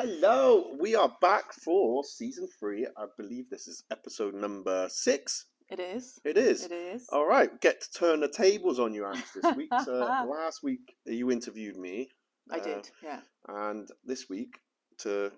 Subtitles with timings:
[0.00, 2.86] Hello, we are back for season three.
[2.96, 5.46] I believe this is episode number six.
[5.68, 6.20] It is.
[6.24, 6.66] It is.
[6.66, 7.08] It is.
[7.10, 9.70] All right, get to turn the tables on you, Angg, this week.
[9.72, 9.84] uh,
[10.30, 12.10] last week you interviewed me.
[12.48, 12.90] I uh, did.
[13.02, 13.18] Yeah.
[13.48, 14.60] And this week,
[14.98, 15.32] to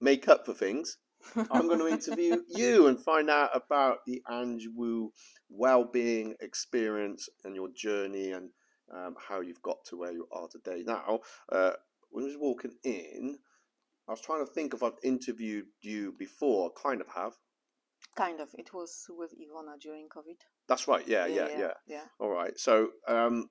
[0.00, 0.96] make up for things,
[1.50, 5.10] I'm going to interview you and find out about the Angg Woo
[5.50, 8.50] well-being experience and your journey and
[8.94, 10.84] um, how you've got to where you are today.
[10.86, 11.18] Now,
[11.50, 11.72] uh,
[12.10, 13.38] when I was walking in,
[14.08, 16.70] I was trying to think if I've interviewed you before.
[16.82, 17.32] Kind of have.
[18.16, 18.48] Kind of.
[18.54, 20.36] It was with Ivona during COVID.
[20.68, 21.06] That's right.
[21.06, 21.72] Yeah, yeah, yeah.
[21.86, 22.04] yeah.
[22.20, 22.58] All right.
[22.58, 23.48] So, um,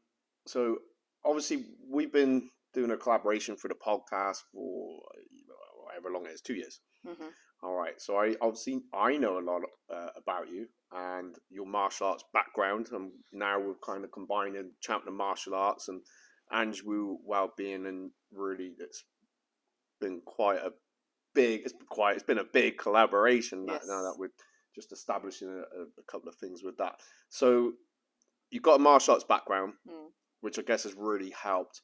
[0.48, 0.78] so
[1.26, 5.00] obviously we've been doing a collaboration for the podcast for
[5.92, 6.80] however long it is, two years.
[7.06, 7.30] hmm
[7.62, 8.00] All right.
[8.00, 9.62] So I obviously I know a lot
[9.94, 15.18] uh, about you and your martial arts background, and now we're kind of combining Cheltenham
[15.18, 16.02] martial arts and
[16.52, 19.04] Angg Woo well-being, and really it's
[20.00, 20.72] been quite a
[21.34, 21.62] big.
[21.66, 22.16] It's quite.
[22.16, 24.32] It's been a big collaboration that, now that we're
[24.76, 26.96] just establishing a, a, couple of things with that.
[27.30, 27.74] So
[28.50, 30.08] you've got a martial arts background, Mm.
[30.42, 31.82] which I guess has really helped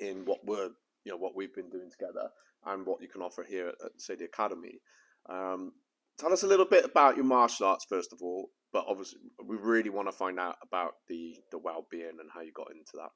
[0.00, 0.70] in what we're
[1.04, 2.28] you know what we've been doing together
[2.66, 4.80] and what you can offer here at, say the academy.
[5.28, 5.72] Um,
[6.18, 9.56] tell us a little bit about your martial arts first of all, but obviously we
[9.56, 12.92] really want to find out about the the well being and how you got into
[12.94, 13.10] that.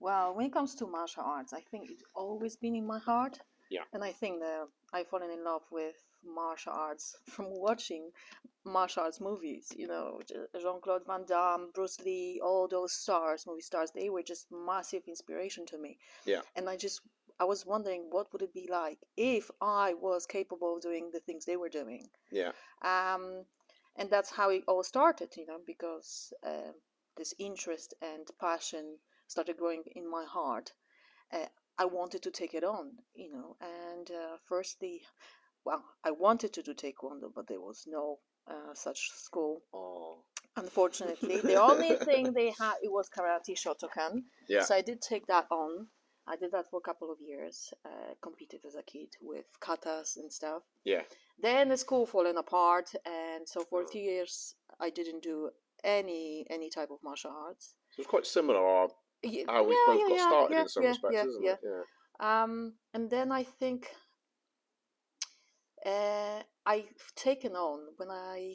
[0.00, 3.38] Well, when it comes to martial arts, I think it's always been in my heart.
[3.70, 3.82] Yeah.
[3.92, 8.10] And I think that I've fallen in love with martial arts from watching
[8.64, 9.72] martial arts movies.
[9.74, 10.20] You know,
[10.60, 15.02] Jean Claude Van Damme, Bruce Lee, all those stars, movie stars, they were just massive
[15.08, 15.98] inspiration to me.
[16.26, 16.42] Yeah.
[16.56, 17.00] And I just,
[17.40, 21.20] I was wondering what would it be like if I was capable of doing the
[21.20, 22.06] things they were doing.
[22.30, 23.44] Yeah, um,
[23.96, 26.72] and that's how it all started you know because uh,
[27.16, 28.98] this interest and passion
[29.34, 30.66] started growing in my heart
[31.36, 31.46] uh,
[31.84, 32.86] i wanted to take it on
[33.22, 34.94] you know and uh, firstly
[35.64, 38.04] well i wanted to do taekwondo but there was no
[38.54, 39.62] uh, such school.
[39.72, 40.22] Oh,
[40.56, 44.12] unfortunately the only thing they had it was karate shotokan.
[44.48, 45.86] Yeah, so i did take that on.
[46.32, 47.56] I did that for a couple of years
[47.90, 50.62] uh, competed as a kid with katas and stuff.
[50.84, 51.02] Yeah,
[51.46, 53.92] then the school fallen apart and so for a Oh.
[53.92, 54.54] few years
[54.86, 55.36] i didn't do
[55.98, 57.64] any any type of martial arts.
[57.92, 58.88] So it's quite similar our,
[59.24, 61.24] Ye- how we yeah, both yeah, got yeah, started yeah, in some yeah, respects, yeah,
[61.24, 61.52] isn't yeah.
[61.52, 61.58] it?
[61.64, 61.84] Yeah,
[62.42, 63.90] um and then i think
[65.86, 68.54] uh, i've taken on when i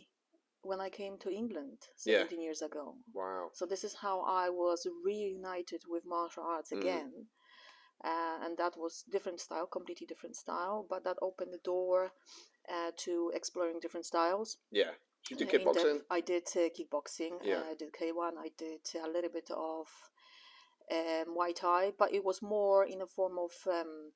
[0.61, 2.17] when i came to england Yeah.
[2.19, 6.79] 17 years ago wow, so this is how i was reunited with martial arts Mm.
[6.79, 7.11] again
[8.05, 12.11] uh, and that was different style completely different style but that opened the door
[12.71, 14.91] uh, to exploring different styles yeah.
[15.27, 15.99] Did you do uh, kickboxing?
[16.09, 17.33] I did uh, kickboxing.
[17.43, 17.57] Yeah.
[17.57, 18.33] Uh, I did K1.
[18.39, 19.87] I did a little bit of
[20.91, 24.11] um, Muay Thai, but it was more in the form of um,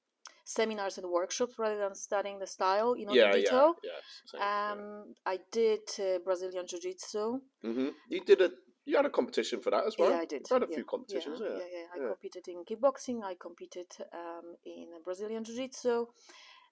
[0.46, 3.76] seminars and workshops rather than studying the style, you know, yeah, in yeah, detail.
[3.84, 3.92] yeah,
[4.26, 4.72] same, yeah.
[4.72, 7.40] Um, I did uh, Brazilian Jiu Jitsu.
[7.66, 7.90] Mm-hmm.
[8.10, 8.52] You did a
[8.86, 10.10] you had a competition for that as well.
[10.10, 10.42] Yeah, I did.
[10.42, 11.58] You've had a yeah, few competitions, yeah, yeah.
[11.58, 11.86] yeah, yeah.
[11.96, 12.10] I yeah.
[12.10, 13.24] competed in kickboxing.
[13.24, 16.08] I competed um, in Brazilian Jiu Jitsu.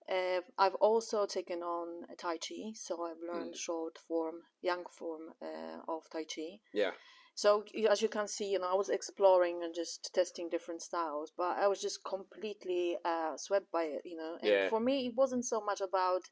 [0.09, 5.79] Uh, I've also taken on Tai Chi, so I've learned short form, Yang form uh,
[5.88, 6.59] of Tai Chi.
[6.73, 6.91] Yeah.
[7.36, 11.31] So as you can see, you know, I was exploring and just testing different styles,
[11.36, 14.38] but I was just completely uh, swept by it, you know.
[14.42, 14.69] And Yeah.
[14.69, 16.24] for me, it wasn't so much about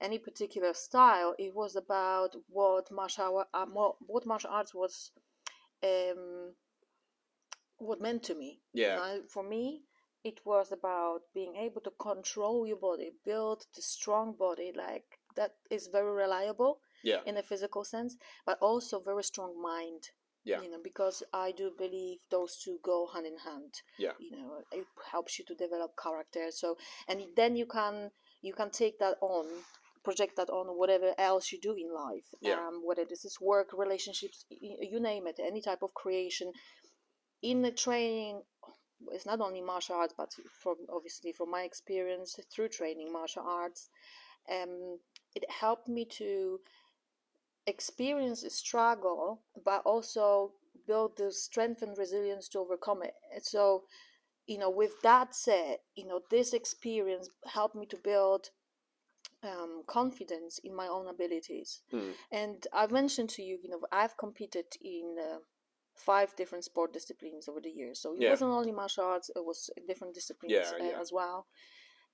[0.00, 3.66] any particular style; it was about what martial ar- uh,
[4.06, 5.10] what martial arts was,
[5.82, 6.54] um,
[7.78, 8.60] what meant to me.
[8.72, 8.96] you Yeah.
[8.96, 9.22] know.
[9.28, 9.82] For me,
[10.24, 15.56] it was about being able to control your body, build the strong body, like that
[15.70, 17.22] is very reliable Yeah.
[17.26, 18.16] in a physical sense,
[18.46, 20.10] but also very strong mind.
[20.44, 20.60] Yeah.
[20.60, 23.72] You know, because I do believe those two go hand in hand.
[23.98, 24.12] Yeah.
[24.18, 26.46] You know, it helps you to develop character.
[26.50, 26.76] So,
[27.08, 28.10] and then you can
[28.42, 29.46] you can take that on,
[30.04, 32.26] project that on whatever else you do in life.
[32.42, 32.54] Yeah.
[32.54, 36.52] Um, whether this is work, relationships, you name it, any type of creation.
[37.42, 38.42] In the training,
[39.12, 40.30] it's not only martial arts, but
[40.62, 43.88] from obviously from my experience through training martial arts,
[44.50, 44.98] um,
[45.34, 46.60] it helped me to
[47.66, 50.52] experience struggle, but also
[50.86, 53.14] build the strength and resilience to overcome it.
[53.44, 53.84] So,
[54.46, 58.50] you know, with that said, you know, this experience helped me to build
[59.42, 61.82] um, confidence in my own abilities.
[61.92, 62.12] Mm.
[62.32, 65.38] And I've mentioned to you, you know, I've competed in uh,
[65.94, 68.00] five different sport disciplines over the years.
[68.00, 68.30] So it Yeah.
[68.30, 71.00] wasn't only martial arts; it was different disciplines Yeah, uh, yeah.
[71.00, 71.46] as well.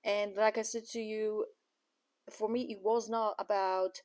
[0.03, 1.45] And like I said to you,
[2.29, 4.01] for me, it was not about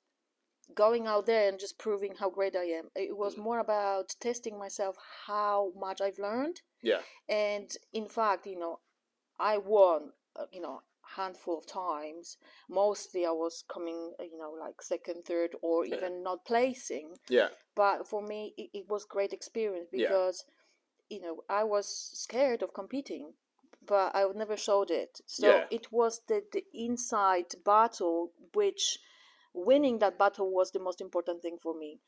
[0.75, 2.91] going out there and just proving how great I am.
[2.95, 3.43] It was Mm.
[3.43, 4.97] more about testing myself,
[5.27, 7.03] how much I've learned, Yeah.
[7.29, 8.81] and in fact, you know,
[9.39, 10.13] I won.
[10.37, 12.37] uh, You know, handful of times.
[12.69, 15.97] Mostly, I was coming, uh, you know, like second, third, or Yeah.
[15.97, 17.19] even not placing.
[17.29, 17.49] Yeah.
[17.75, 20.09] But for me, it, it was great experience Yeah.
[20.09, 20.45] because,
[21.09, 23.35] you know, I was scared of competing,
[23.83, 25.21] but I never showed it.
[25.27, 25.67] So Yeah.
[25.71, 28.99] it was the the inside battle, which
[29.57, 31.99] winning that battle was the most important thing for me.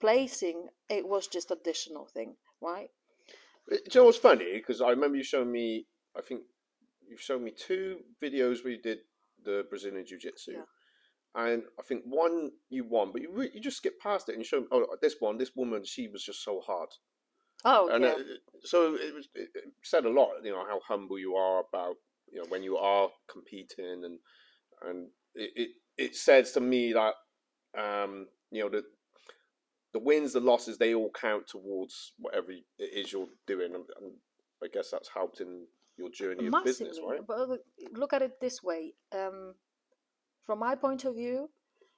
[0.00, 2.88] Placing it was just additional thing, right?
[3.68, 4.54] Do you know what's funny?
[4.54, 5.86] Because I remember you showing me,
[6.16, 6.42] I think
[7.08, 8.98] you've shown me two videos where you did
[9.44, 10.52] the Brazilian Jiu Jitsu.
[10.52, 10.62] Yeah.
[11.36, 14.40] And I think one you won, but you re- you just skipped past it and
[14.40, 16.88] you showed oh this one, this woman, she was just so hard.
[17.64, 18.10] Oh, and yeah.
[18.10, 18.22] uh,
[18.62, 21.96] so it was it it said a lot, you know, how humble you are about
[22.30, 24.18] you know when you are competing and
[24.82, 27.14] and it it, it says to me that
[27.78, 28.84] um you know the
[29.94, 34.12] the wins, the losses, they all count towards whatever it is you're doing, and, and
[34.62, 37.20] I guess that's helped in your journey of business, right?
[37.26, 37.60] But look,
[37.92, 38.94] look at it this way.
[39.12, 39.54] Um,
[40.44, 41.48] from my point of view,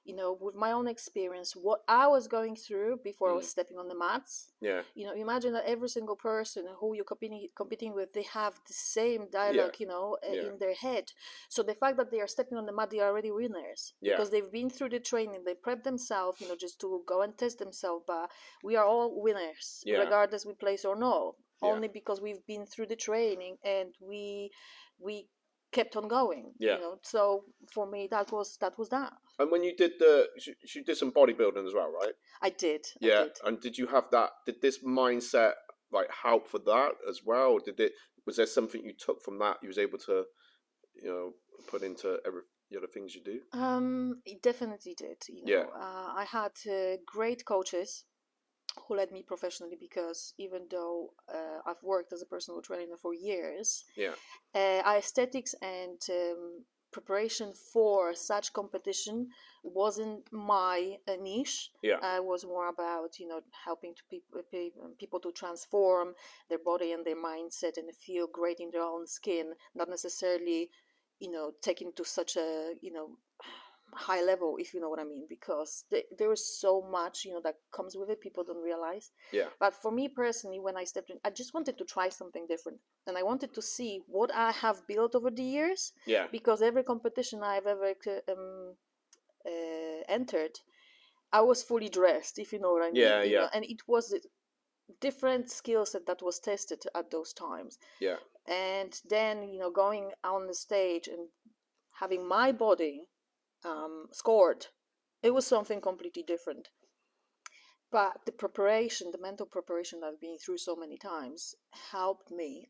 [0.07, 3.55] you know, with my own experience, what I was going through before I was mm.
[3.55, 7.49] stepping on the mats, Yeah, you know, imagine that every single person who you're competing
[7.61, 10.47] competing with, they have the same dialogue, you know, Yeah.
[10.47, 11.05] in their head.
[11.49, 14.13] So the fact that they are stepping on the mat, they are already winners Yeah.
[14.13, 17.37] because they've been through the training, they prep themselves, you know, just to go and
[17.37, 18.03] test themselves.
[18.07, 18.31] But
[18.63, 19.99] we are all winners, Yeah.
[20.03, 21.69] regardless we place or no, Yeah.
[21.71, 24.51] only because we've been through the training and we
[24.99, 25.27] we
[25.71, 26.53] kept on going.
[26.59, 26.75] Yeah.
[26.75, 27.43] You know, so
[27.73, 29.13] for me, that was that was that.
[29.39, 32.13] and when you did the, you you did some bodybuilding as well, right?
[32.41, 32.85] I did.
[33.01, 33.37] I Yeah, did.
[33.45, 34.31] and did you have that?
[34.45, 35.53] Did this mindset
[35.91, 37.51] like help for that as well?
[37.53, 37.91] Or did it?
[38.25, 40.23] Was there something you took from that you was able to,
[40.95, 41.33] you know,
[41.67, 43.39] put into every the other things you do?
[43.53, 45.17] Um, it definitely did.
[45.29, 45.65] You know, Yeah.
[45.75, 48.03] uh, I had uh, great coaches
[48.87, 53.13] who led me professionally because even though uh, I've worked as a personal trainer for
[53.13, 54.15] years, Yeah,
[54.55, 59.27] uh, aesthetics and um, preparation for such competition
[59.63, 61.69] wasn't my uh, niche.
[61.83, 64.41] yeah, I was more about you know helping to people
[64.97, 66.13] people to transform
[66.49, 70.69] their body and their mindset and feel great in their own skin, not necessarily
[71.19, 73.17] you know taking to such a you know
[73.93, 77.33] high level if you know what i mean because th- there is so much you
[77.33, 80.83] know that comes with it people don't realize yeah, but for me personally when i
[80.83, 84.33] stepped in i just wanted to try something different and i wanted to see what
[84.35, 87.93] i have built over the years yeah, because every competition I've ever
[88.29, 88.75] um,
[89.45, 90.59] uh, entered,
[91.31, 92.95] I was fully dressed, if you know what I mean.
[93.01, 93.39] Yeah, you yeah.
[93.41, 94.13] know, and it was
[95.01, 97.77] different skill set that was tested at those times.
[97.99, 98.17] yeah,
[98.47, 101.27] And then, you know, going on the stage and
[101.99, 103.03] having my body
[103.67, 104.67] um, scored,
[105.21, 106.69] it was something completely different.
[107.91, 111.55] But the preparation, the mental preparation I've been through so many times,
[111.91, 112.69] helped me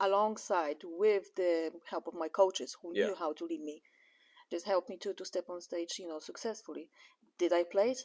[0.00, 3.06] alongside with the help of my coaches who Yeah.
[3.06, 3.82] knew how to lead me
[4.50, 6.88] just helped me to to step on stage you know successfully
[7.38, 8.00] did i play it?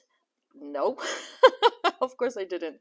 [0.55, 0.97] no
[2.01, 2.79] of course i didn't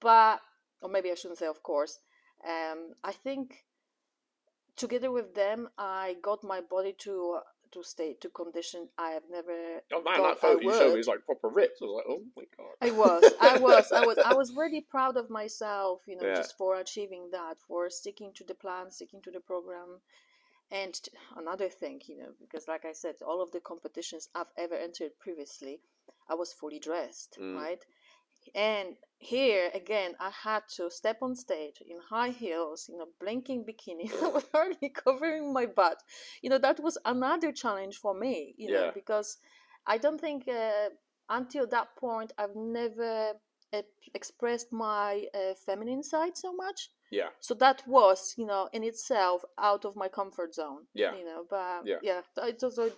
[0.00, 0.40] but
[0.82, 1.98] or maybe i shouldn't say of course
[2.46, 3.64] um i think
[4.76, 7.38] together with them i got my body to
[7.72, 10.98] to state to condition i have never Oh man, that photo I you showed me
[10.98, 11.78] was like proper ripped.
[11.80, 12.74] I was like, oh my god.
[12.80, 16.36] I was, I was, I was, I was really proud of myself, you know, Yeah.
[16.36, 20.00] just for achieving that, for sticking to the plan, sticking to the program.
[20.70, 24.52] And t- another thing, you know, because like I said, all of the competitions I've
[24.58, 25.80] ever entered previously,
[26.28, 27.56] I was fully dressed, Mm.
[27.56, 27.82] right?
[28.54, 33.64] And here again, I had to step on stage in high heels, in a blinking
[33.64, 34.10] bikini,
[34.52, 36.00] hardly covering my butt.
[36.42, 39.38] You know, that was another challenge for me, you know, because
[39.86, 40.90] I don't think uh,
[41.28, 43.32] until that point I've never
[43.72, 43.82] uh,
[44.14, 46.90] expressed my uh, feminine side so much.
[47.10, 50.86] Yeah, So that was, you know, in itself out of my comfort zone.
[50.94, 51.14] Yeah.
[51.16, 51.98] You know, but Yeah.
[52.02, 52.90] yeah, it's also,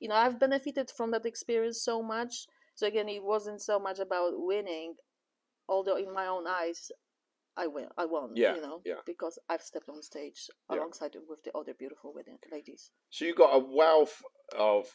[0.00, 2.46] you know, I've benefited from that experience so much.
[2.74, 4.94] So again, it wasn't so much about winning,
[5.68, 6.90] although in my own eyes,
[7.56, 7.88] I will.
[7.98, 8.30] I won.
[8.34, 9.00] Yeah, You know, yeah.
[9.04, 10.76] because I've stepped on stage Yeah.
[10.78, 12.90] alongside with the other beautiful women, ladies.
[13.10, 14.22] So you've got a wealth
[14.56, 14.86] of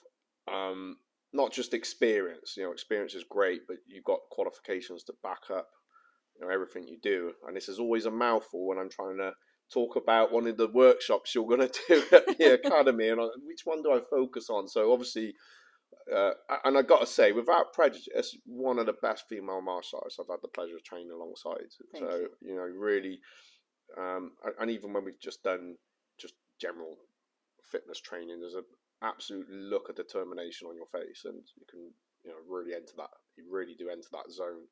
[0.51, 0.97] um,
[1.33, 2.55] not just experience.
[2.57, 5.67] You know, experience is great, but you've got qualifications to back up
[6.35, 7.33] you know everything you do.
[7.47, 9.33] And this is always a mouthful when I'm trying to
[9.73, 13.25] talk about one of the workshops you're going to do at the academy, and I,
[13.45, 14.67] which one do I focus on?
[14.67, 15.33] So obviously.
[16.11, 16.31] Uh,
[16.65, 20.27] and I got to say, without prejudice, one of the best female martial artists I've
[20.27, 21.67] had the pleasure of training alongside.
[21.93, 22.29] Thank so you.
[22.41, 23.19] you know, really,
[23.97, 25.77] um, and- even when we've just done
[26.19, 26.97] just general
[27.71, 28.65] fitness training, there's an
[29.01, 31.91] absolute look of determination on your face, and you can
[32.23, 33.11] you know really enter that.
[33.37, 34.67] You really do enter that zone.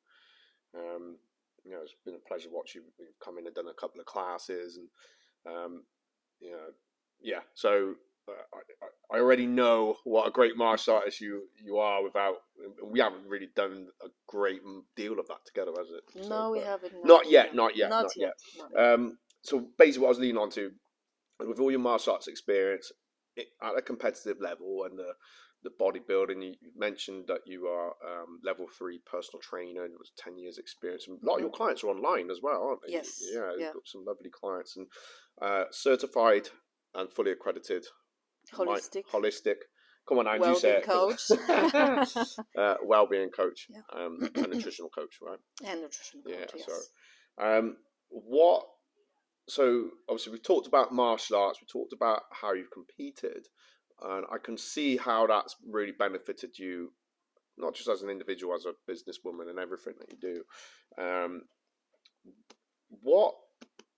[0.76, 1.16] Um,
[1.64, 4.06] you know, it's been a pleasure watching you come in and done a couple of
[4.06, 4.88] classes, and
[5.46, 5.84] um,
[6.40, 6.72] you know,
[7.20, 7.40] yeah.
[7.54, 7.94] So
[9.12, 12.02] I, already know what a great martial artist you you are.
[12.02, 12.36] Without
[12.84, 14.60] we haven't really done a great
[14.96, 16.02] deal of that together, has it?
[16.16, 16.92] no, So, we haven't.
[17.04, 18.32] Not yet, not yet, Not not yet.
[18.56, 18.62] yet.
[18.62, 18.94] not yet.
[18.94, 20.70] Um, so basically, what I was leaning on to,
[21.40, 22.90] with all your martial arts experience
[23.36, 25.12] it, at a competitive level and the
[25.64, 30.10] the bodybuilding, you mentioned that you are um, level three personal trainer and it was
[30.16, 31.06] ten years experience.
[31.06, 32.92] And a lot of your clients are online as well, aren't they?
[32.94, 33.72] Yes, Yeah, you've yeah.
[33.72, 34.86] got some lovely clients and
[35.40, 36.48] uh, certified
[36.94, 37.84] and fully accredited.
[38.54, 39.04] Holistic.
[39.12, 39.56] holistic.
[40.08, 41.30] Come on, you say Wellbeing coach.
[42.58, 43.80] uh, well-being coach, Yeah.
[43.94, 45.38] um, a nutritional coach, right?
[45.64, 46.34] and nutrition coach.
[46.34, 46.66] Yeah, yes.
[46.66, 47.76] so um,
[48.08, 48.64] what?
[49.48, 51.60] So obviously we've talked about martial arts.
[51.60, 53.46] We talked about how you've competed,
[54.02, 56.92] and I can see how that's really benefited you,
[57.56, 61.02] not just as an individual, as a businesswoman, and everything that you do.
[61.02, 61.42] Um,
[63.02, 63.34] what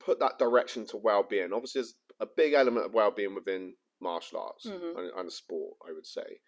[0.01, 1.53] put that direction to well-being?
[1.53, 4.97] Obviously, there's a big element of well-being within martial arts Mhm.
[4.99, 6.41] and, and sport, I would say,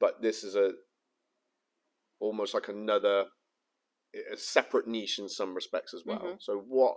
[0.00, 0.72] but this is a
[2.20, 3.26] almost like another
[4.32, 6.18] a separate niche in some respects as well.
[6.20, 6.42] Mhm.
[6.42, 6.96] So what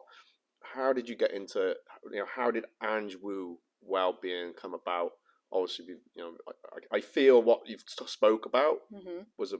[0.63, 1.75] how did you get into
[2.11, 5.11] you know how did Angg Woo well-being come about?
[5.51, 6.37] Obviously, you know,
[6.91, 9.59] I, I- feel what you've spoke about hmm was a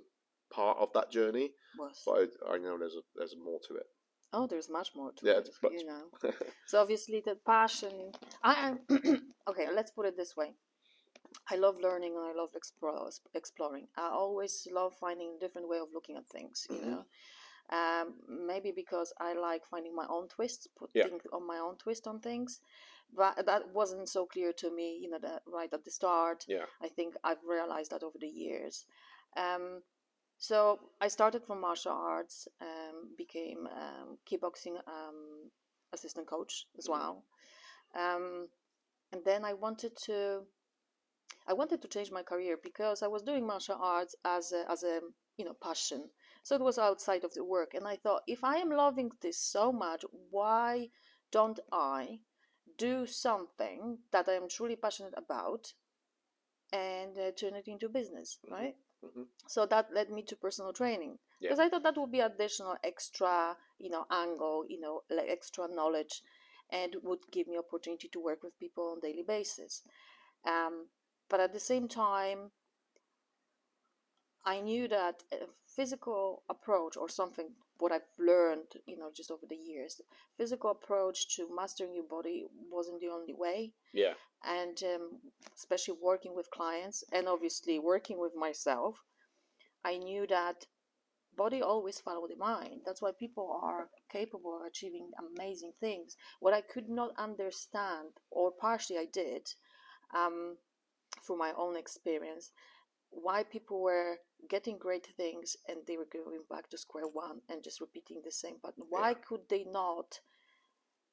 [0.49, 2.01] part of that journey, Was.
[2.05, 3.87] but I, I know there's a there's more to it.
[4.33, 5.49] Oh, there's much more to Yeah, it.
[5.61, 6.03] much- You know.
[6.67, 8.13] So obviously the passion.
[8.43, 8.79] I am
[9.49, 9.67] okay.
[9.73, 10.53] Let's put it this way.
[11.49, 13.87] I love learning and I love explore, exploring.
[13.97, 16.65] I always love finding a different way of looking at things.
[16.69, 16.89] You Mhm.
[16.91, 17.05] know,
[17.77, 18.13] um,
[18.47, 21.03] maybe because I like finding my own twist, Yeah.
[21.03, 22.61] putting on my own twist on things.
[23.13, 24.97] But that wasn't so clear to me.
[25.01, 26.45] You know, that right at the start.
[26.47, 26.65] yeah.
[26.81, 28.85] I think I've realized that over the years.
[29.35, 29.83] Um,
[30.41, 35.51] so I started from martial arts, um, became um, kickboxing um,
[35.93, 36.91] assistant coach as Mhm.
[36.91, 37.25] well,
[37.95, 38.49] um,
[39.13, 40.47] and then I wanted to,
[41.45, 44.81] I wanted to change my career because I was doing martial arts as a, as
[44.83, 45.01] a
[45.37, 46.09] you know passion.
[46.41, 49.37] So it was outside of the work, and I thought if I am loving this
[49.37, 50.89] so much, why
[51.29, 52.21] don't I
[52.77, 55.73] do something that I am truly passionate about
[56.73, 58.51] and uh, turn it into business, Mhm.
[58.51, 58.75] right?
[59.03, 59.27] Mhm.
[59.47, 61.49] So that led me to personal training Yeah.
[61.49, 65.67] because I thought that would be additional extra, you know, angle, you know, like extra
[65.67, 66.23] knowledge,
[66.69, 69.83] and would give me opportunity to work with people on daily basis.
[70.45, 70.89] Um,
[71.29, 72.51] but at the same time,
[74.45, 79.45] I knew that a physical approach or something what I've learned, you know, just over
[79.49, 80.01] the years,
[80.37, 83.57] physical approach to mastering your body wasn't the only way.
[83.93, 84.13] Yeah.
[84.43, 85.05] and um,
[85.55, 88.95] especially working with clients and obviously working with myself
[89.91, 90.65] i knew that
[91.37, 92.81] body always follow the mind.
[92.85, 96.15] That's why people are capable of achieving amazing things.
[96.39, 99.43] What i could not understand or partially i did
[100.15, 100.57] um,
[101.25, 102.51] through my own experience
[103.11, 104.17] why people were
[104.49, 108.31] getting great things and they were going back to square one and just repeating the
[108.31, 109.15] same pattern why Yeah.
[109.27, 110.19] could they not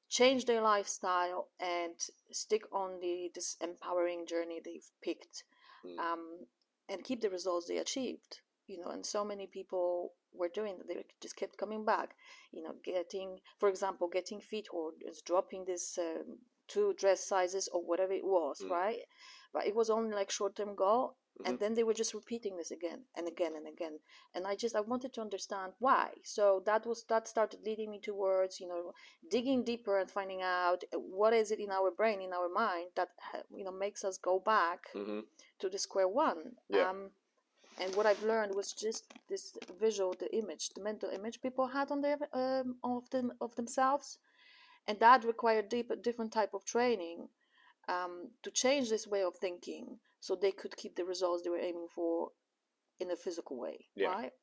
[0.09, 1.93] change their lifestyle and
[2.31, 5.43] stick on the this empowering journey they've picked
[5.85, 5.97] Mm.
[5.97, 6.47] um,
[6.89, 10.87] and keep the results they achieved you know and so many people were doing that
[10.89, 12.15] they just kept coming back
[12.51, 16.37] you know getting for example getting fit or just dropping this um,
[16.67, 18.71] two dress sizes or whatever it was Mm.
[18.71, 18.99] right
[19.53, 21.47] but it was only like short-term goal Mhm.
[21.47, 23.99] and then they were just repeating this again and again and again.
[24.33, 26.07] And i just i wanted to understand why.
[26.23, 28.93] So that was that started leading me towards you know
[29.29, 32.89] digging deeper and finding out uh, what is it in our brain in our mind
[32.95, 33.09] that
[33.57, 35.21] you know makes us go back hmm
[35.59, 36.55] to the square one.
[36.69, 36.89] Yeah.
[36.89, 37.11] um
[37.81, 41.91] and what i've learned was just this visual the image the mental image people had
[41.91, 44.19] on their um, of them of themselves.
[44.87, 47.29] And that required deep, different type of training
[47.87, 51.57] um, to change this way of thinking so they could keep the results they were
[51.59, 52.29] aiming for
[52.99, 54.07] in a physical way Yeah.
[54.09, 54.33] right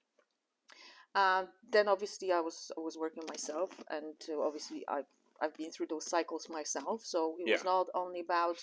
[1.17, 5.07] um, then obviously I was I was working myself, and uh, obviously I've
[5.41, 7.03] I've been through those cycles myself.
[7.05, 8.59] So it was not only about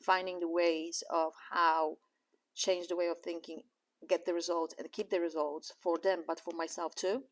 [0.00, 1.96] finding the ways of how
[2.54, 3.62] change the way of thinking,
[4.08, 7.24] get the results, and keep the results for them, but for myself too.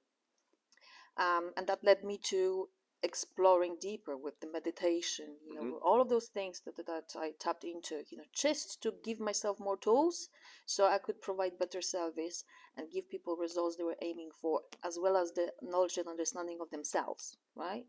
[1.16, 2.68] Um, and that led me to
[3.02, 5.78] exploring deeper with the meditation, you know, Mhm.
[5.82, 9.58] all of those things that, that I tapped into, you know, just to give myself
[9.60, 10.28] more tools
[10.64, 12.44] so I could provide better service
[12.76, 16.60] and give people results they were aiming for, as well as the knowledge and understanding
[16.60, 17.86] of themselves, right?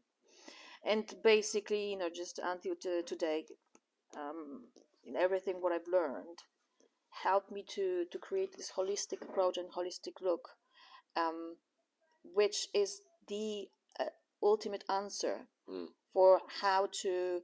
[0.83, 3.45] And basically, you know, just until to, today,
[4.15, 4.71] um,
[5.03, 6.43] in everything what I've learned,
[7.09, 10.49] helped me to to create this holistic approach and holistic look,
[11.15, 11.57] um,
[12.23, 13.69] which is the
[14.47, 15.87] ultimate answer Mm.
[16.13, 17.41] for how to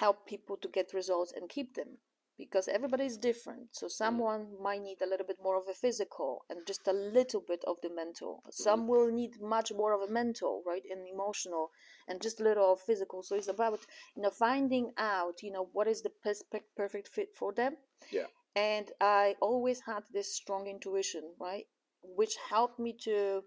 [0.00, 1.98] help people to get results and keep them
[2.38, 3.68] because everybody is different.
[3.72, 7.40] So someone might need a little bit more of a physical and just a little
[7.40, 8.42] bit of the mental.
[8.50, 11.70] Some will need much more of a mental, right, and emotional,
[12.08, 13.22] and just a little of physical.
[13.22, 13.80] So it's about
[14.16, 17.76] you know finding out you know what is the pers- per- perfect fit for them.
[18.10, 18.26] Yeah.
[18.56, 21.66] And I always had this strong intuition, right,
[22.02, 23.44] which helped me to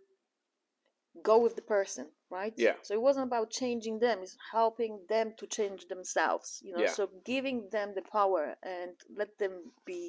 [1.24, 2.06] go with the person
[2.40, 2.76] right Yeah.
[2.86, 6.94] so it wasn't about changing them it's helping them to change themselves you know Yeah.
[6.98, 8.44] so giving them the power
[8.78, 9.54] and let them
[9.92, 10.02] be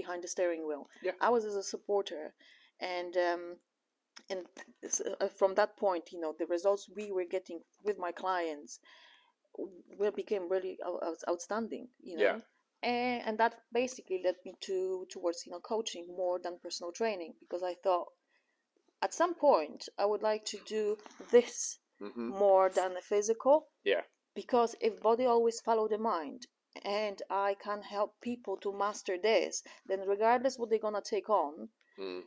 [0.00, 1.16] behind the steering wheel Yeah.
[1.26, 2.24] i was as a supporter
[2.94, 3.42] and um
[4.32, 4.40] and
[5.22, 8.72] uh, from that point you know the results we were getting with my clients
[9.98, 12.38] will became really out- out- outstanding you know Yeah.
[12.82, 17.32] and, and that basically led me to towards you know coaching more than personal training
[17.42, 18.08] because i thought
[19.02, 20.96] at some point i would like to do
[21.30, 24.02] this hmm more than the physical Yeah.
[24.34, 26.46] because if body always follow the mind
[26.84, 31.68] and i can help people to master this then regardless what they're gonna take on
[31.98, 32.22] Mm.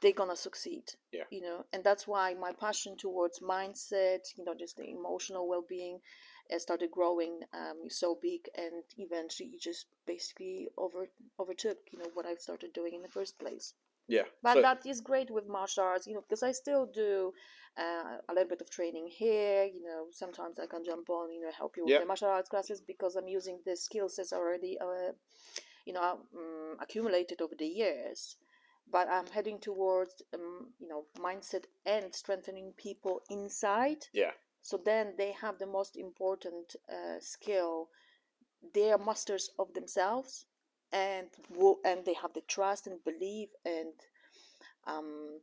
[0.00, 1.24] they're gonna succeed Yeah.
[1.30, 5.98] you know and that's why my passion towards mindset you know just the emotional well-being
[6.52, 11.06] uh, started growing um, so big and eventually it just basically over
[11.38, 13.74] overtook you know what i started doing in the first place
[14.08, 14.24] Yeah.
[14.42, 17.32] but So- that is great with martial arts you know because i still do
[17.84, 21.40] uh, a little bit of training here you know sometimes i can jump on you
[21.40, 22.00] know help you with Yeah.
[22.00, 25.12] the martial arts classes because i'm using the skill sets already uh,
[25.86, 26.02] you know
[26.36, 28.36] um, accumulated over the years
[28.90, 34.32] but i'm heading towards um, you know mindset and strengthening people inside Yeah.
[34.62, 37.88] so then they have the most important uh, skill
[38.74, 40.46] they are masters of themselves
[40.92, 43.92] and wo- and they have the trust and belief and
[44.86, 45.40] um,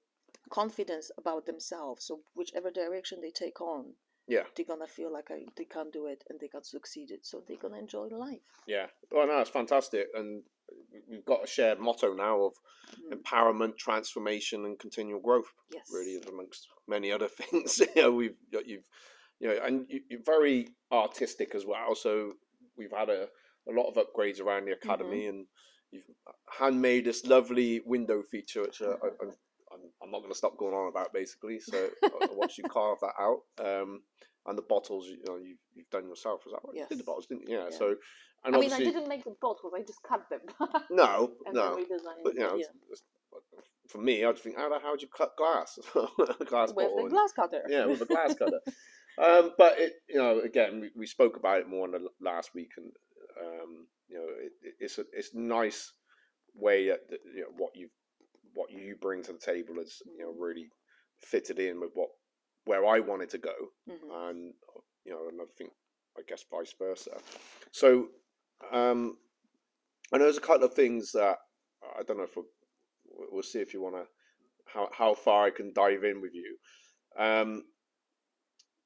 [0.50, 3.94] confidence about themselves so whichever direction they take on
[4.28, 4.44] Yeah.
[4.56, 7.44] they're gonna feel like I, they can do it and they can succeed it so
[7.48, 8.88] they're gonna enjoy life Yeah.
[9.12, 10.44] Well, no, it's fantastic, and
[11.10, 12.54] we've got a shared motto now of
[13.02, 13.14] Mm.
[13.18, 15.52] empowerment, transformation, and continual growth.
[15.74, 17.80] yes Really, amongst many other things.
[17.96, 18.88] you know, we've you've
[19.40, 21.96] you know, and you're very artistic as well.
[21.96, 22.34] So
[22.78, 23.28] we've had a,
[23.70, 25.46] a lot of upgrades around the academy, and
[25.92, 26.04] you've
[26.60, 30.74] handmade this lovely window feature, which uh, I, I'm, I'm, not going to stop going
[30.74, 31.60] on about basically.
[31.60, 31.90] So
[32.32, 33.42] watched you carve that out.
[33.60, 34.02] Um,
[34.48, 36.42] and the bottles, you know, you've, you've done yourself.
[36.46, 36.78] Was that right?
[36.78, 37.58] You did the bottles, didn't you?
[37.58, 37.66] Yeah.
[37.72, 37.78] Yeah.
[37.78, 37.96] So,
[38.46, 40.40] and i mean i didn't make the bottles i just cut them
[40.92, 41.80] no, and no.
[42.24, 42.66] But you know, yeah.
[43.90, 45.78] for me, I just think, how the hell do you cut glass?
[46.46, 47.04] glass with bottle.
[47.04, 48.60] the glass cutter yeah, with a glass cutter.
[49.22, 52.52] um, but it, you know, again, we, we spoke about it more in the last
[52.54, 52.92] week, and
[53.42, 55.92] um, you know, it, it- it's a it's nice
[56.54, 57.90] way that that, you know what you
[58.54, 60.70] what you bring to the table is you know really
[61.20, 62.10] fitted in with what
[62.66, 63.54] where I wanted to go,
[63.90, 64.30] Mhm.
[64.30, 64.54] and
[65.06, 65.72] you know, and I think
[66.18, 67.22] I guess vice versa.
[67.72, 68.10] So,
[68.72, 69.18] um,
[70.12, 71.38] I know there's a couple of things that
[71.98, 72.46] I don't know if we'll,
[73.32, 74.08] we'll see if you want to
[74.66, 76.58] how how far I can dive in with you.
[77.18, 77.66] Um,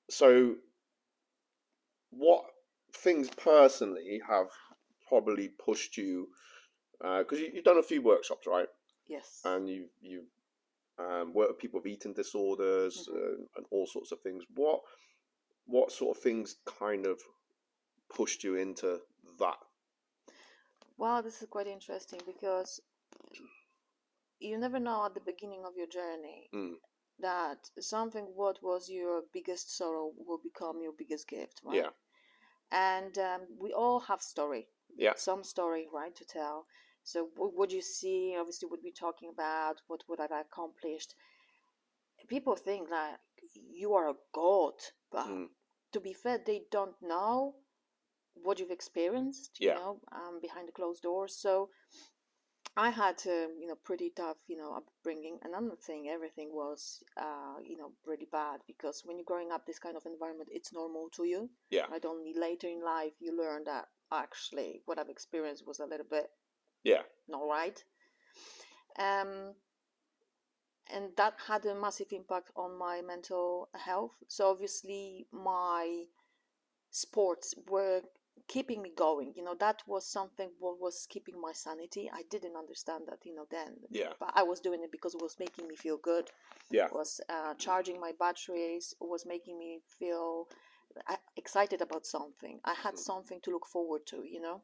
[0.09, 0.55] so,
[2.11, 2.45] what
[2.93, 4.47] things personally have
[5.07, 6.29] probably pushed you?
[6.99, 8.67] Because you, you've done a few workshops, right?
[9.07, 10.23] yes And you you
[10.99, 13.15] um, work with people with eating disorders Mhm.
[13.15, 14.43] uh, and all sorts of things.
[14.55, 14.81] What
[15.65, 17.21] what sort of things kind of
[18.09, 19.01] pushed you into
[19.39, 19.57] that?
[20.97, 22.81] Wow, this is quite interesting because
[24.39, 26.79] you never know at the beginning of your journey Mm.
[27.19, 31.77] that something what was your biggest sorrow will become your biggest gift, right?
[31.77, 31.89] Yeah.
[32.71, 35.13] And um, we all have story, Yeah.
[35.15, 36.65] some story, right, to tell.
[37.03, 41.15] So wh- what you see, obviously, what we're talking about, what what I've accomplished.
[42.27, 43.19] People think that
[43.53, 44.73] you are a god,
[45.11, 45.49] but Mm.
[45.93, 47.55] to be fair, they don't know
[48.35, 49.75] what you've experienced, you Yeah.
[49.75, 51.35] know, um, behind the closed doors.
[51.41, 51.69] So
[52.79, 56.51] I had a, you know, pretty tough, you know, upbringing, and I'm not saying everything
[56.53, 60.47] was, uh, you know, really bad because when you're growing up this kind of environment,
[60.49, 61.49] it's normal to you.
[61.69, 61.87] Yeah.
[61.91, 62.05] Right?
[62.05, 66.27] Only later in life you learn that actually what I've experienced was a little bit
[66.85, 67.01] Yeah.
[67.27, 67.83] not right.
[68.97, 69.55] Um,
[70.87, 74.15] and that had a massive impact on my mental health.
[74.29, 76.05] So obviously my
[76.91, 78.01] sports were
[78.47, 79.33] keeping me going.
[79.35, 82.09] You know, that was something what was keeping my sanity.
[82.13, 83.75] I didn't understand that, you know, then.
[83.89, 84.13] Yeah.
[84.19, 86.29] But I was doing it because it was making me feel good.
[86.71, 86.85] Yeah.
[86.85, 88.93] It was uh, charging my batteries.
[89.01, 90.47] It was making me feel
[91.07, 92.59] uh, excited about something.
[92.65, 92.99] I had Mm.
[92.99, 94.61] something to look forward to, you know.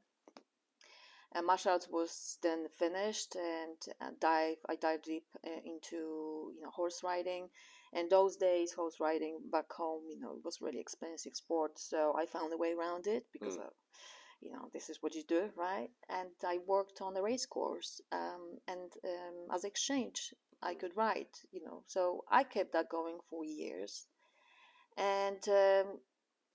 [1.33, 4.57] And martial arts was then finished, and uh, dive.
[4.69, 7.49] I dived deep uh, into you know horse riding,
[7.93, 11.80] and those days horse riding back home, you know, it was really expensive sport.
[11.80, 13.69] So I found a way around it because Mm.
[14.41, 15.89] you know, this is what you do, right?
[16.10, 21.34] And I worked on a race course, um, and um, as exchange, I could ride,
[21.52, 21.84] you know.
[21.88, 24.08] So I kept that going for years,
[24.98, 26.00] and um,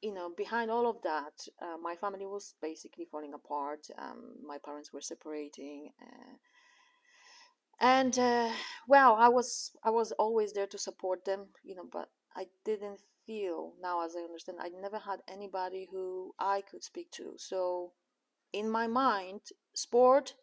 [0.02, 3.86] you know, behind all of that, uh, my family was basically falling apart.
[3.98, 5.90] Um, my parents were separating.
[6.02, 6.34] Uh,
[7.80, 8.50] and uh,
[8.86, 13.00] well i was i was always there to support them you know but i didn't
[13.26, 17.92] feel now as i understand i never had anybody who i could speak to so
[18.52, 19.40] in my mind
[19.74, 20.34] sport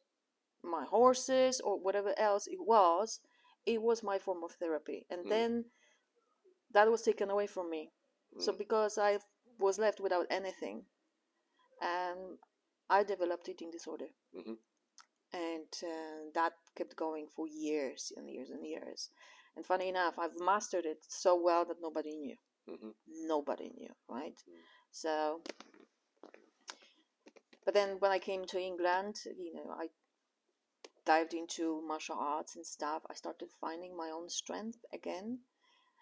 [0.63, 3.19] my horses or whatever else it was
[3.65, 5.29] it was my form of therapy and Mm.
[5.29, 5.65] then
[6.71, 7.91] that was taken away from me
[8.39, 8.57] so Mm.
[8.57, 9.19] because i
[9.59, 10.85] was left without anything
[11.81, 12.37] and
[12.89, 14.57] i developed eating disorder Mhm.
[15.33, 19.09] And uh, that kept going for years and years and years.
[19.55, 22.37] And funny enough, I've mastered it so well that nobody knew.
[22.69, 22.93] Mhm.
[23.07, 24.37] Nobody knew, right?
[24.47, 24.61] Mm.
[24.91, 25.41] So,
[27.65, 29.89] but then when I came to England, you know, I
[31.05, 33.01] dived into martial arts and stuff.
[33.09, 35.39] I started finding my own strength again.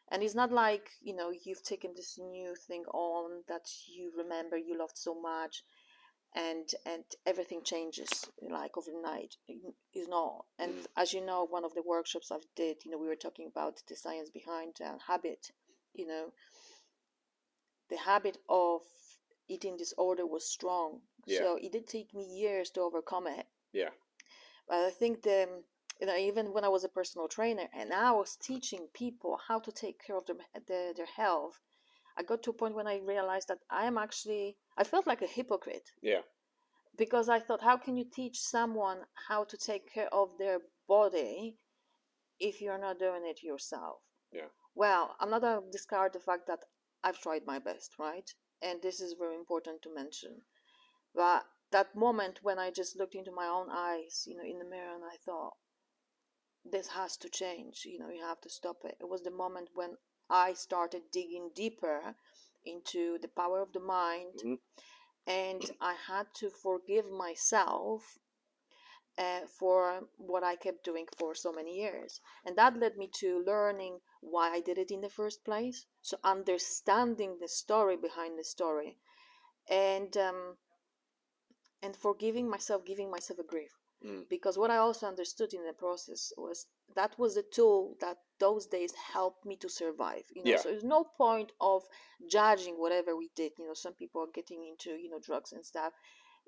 [0.09, 4.57] And it's not like, you know, you've taken this new thing on that you remember
[4.57, 5.63] you loved so much
[6.35, 9.37] and and everything changes like overnight
[9.93, 10.85] is not and Mm.
[10.97, 13.81] as you know one of the workshops i've did you know we were talking about
[13.87, 15.51] the science behind uh, habit
[15.93, 16.33] you know
[17.89, 18.81] the habit of
[19.47, 21.39] eating disorder was strong Yeah.
[21.39, 23.91] so it did take me years to overcome it Yeah.
[24.67, 25.63] but i think the
[26.01, 29.59] you know even when i was a personal trainer and i was teaching people how
[29.59, 30.35] to take care of their,
[30.67, 31.59] their, their health
[32.17, 35.21] i got to a point when i realized that i am actually i felt like
[35.21, 36.21] a hypocrite Yeah.
[36.97, 41.57] because I thought, how can you teach someone how to take care of their body
[42.39, 43.97] if you're not doing it yourself?
[44.31, 44.49] Yeah.
[44.75, 46.59] Well, I'm not going to discard the fact that
[47.03, 48.29] I've tried my best, right?
[48.61, 50.33] And this is very important to mention.
[51.13, 54.65] But that moment when I just looked into my own eyes, you know, in the
[54.73, 55.53] mirror, and I thought,
[56.63, 58.95] this has to change, you know, you have to stop it.
[59.01, 59.97] It was the moment when
[60.29, 62.15] I started digging deeper
[62.63, 64.59] into the power of the mind Mhm.
[65.27, 68.19] and I had to forgive myself
[69.17, 72.19] uh, for what I kept doing for so many years.
[72.45, 75.85] And that led me to learning why I did it in the first place.
[76.01, 78.97] So, understanding the story behind the story
[79.69, 80.57] and, um,
[81.81, 83.71] and forgiving myself, giving myself a grief.
[84.03, 84.27] Mm.
[84.29, 88.67] Because what I also understood in the process was that was a tool that those
[88.67, 90.23] days helped me to survive.
[90.35, 90.57] You know, Yeah.
[90.57, 91.83] so there's no point of
[92.27, 93.53] judging whatever we did.
[93.57, 95.93] You know, some people are getting into you know drugs and stuff.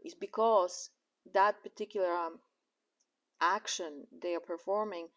[0.04, 0.90] Is because
[1.34, 2.40] that particular um,
[3.42, 5.10] action they are performing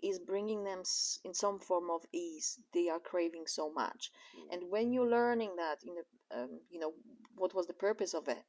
[0.00, 4.52] is bringing them s- in some form of ease they are craving so much Mm.
[4.52, 6.94] and when you're learning that you know um, you know
[7.34, 8.44] what was the purpose of it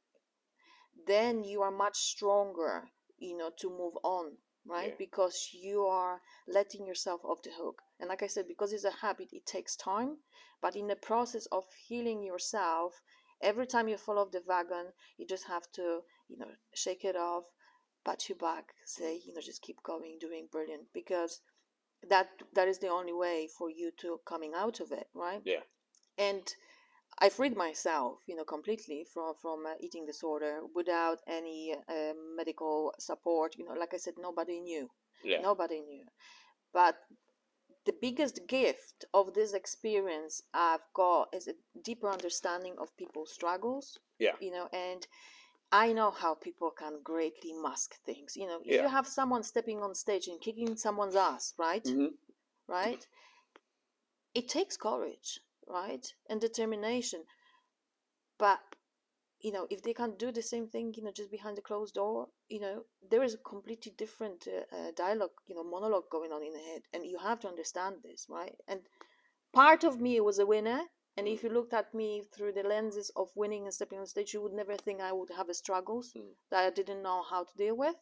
[1.06, 4.32] then you are much stronger you know to move on
[4.66, 4.88] right?
[4.88, 4.94] Yeah.
[4.98, 7.80] because you are letting yourself off the hook.
[7.98, 10.16] And like i said because it's a habit it takes time.
[10.62, 13.00] But in the process of healing yourself
[13.42, 17.16] every time you fall off the wagon you just have to you know shake it
[17.16, 17.44] off
[18.04, 20.82] pat you back say you know just keep going doing brilliant.
[20.92, 21.40] Because
[22.08, 25.40] that that is the only way for you to coming out of it right?
[25.44, 25.60] Yeah.
[26.18, 26.42] and
[27.20, 32.94] I freed myself, you know, completely from from uh, eating disorder without any uh, medical
[32.98, 33.56] support.
[33.58, 34.88] You know, like I said, nobody knew.
[35.22, 35.42] Yeah.
[35.42, 36.04] Nobody knew.
[36.72, 36.96] But
[37.84, 43.98] the biggest gift of this experience I've got is a deeper understanding of people's struggles.
[44.18, 44.36] Yeah.
[44.40, 45.06] You know, and
[45.72, 48.36] I know how people can greatly mask things.
[48.36, 48.82] You know, if Yeah.
[48.82, 51.84] you have someone stepping on stage and kicking someone's ass, right?
[51.84, 52.14] Mhm.
[52.66, 53.06] right?
[54.34, 56.06] It takes courage, right?
[56.28, 57.24] And determination.
[58.38, 58.60] But,
[59.40, 61.94] you know, if they can't do the same thing, you know, just behind the closed
[61.94, 66.32] door, you know, there is a completely different uh, uh, dialogue, you know, monologue going
[66.32, 66.82] on in the head.
[66.92, 68.56] And you have to understand this, right?
[68.68, 68.80] And
[69.52, 70.82] part of me was a winner.
[71.16, 74.32] And if you looked at me through the lenses of winning and stepping on stage,
[74.32, 76.34] you would never think I would have a struggles Mm.
[76.50, 77.96] that I didn't know how to deal with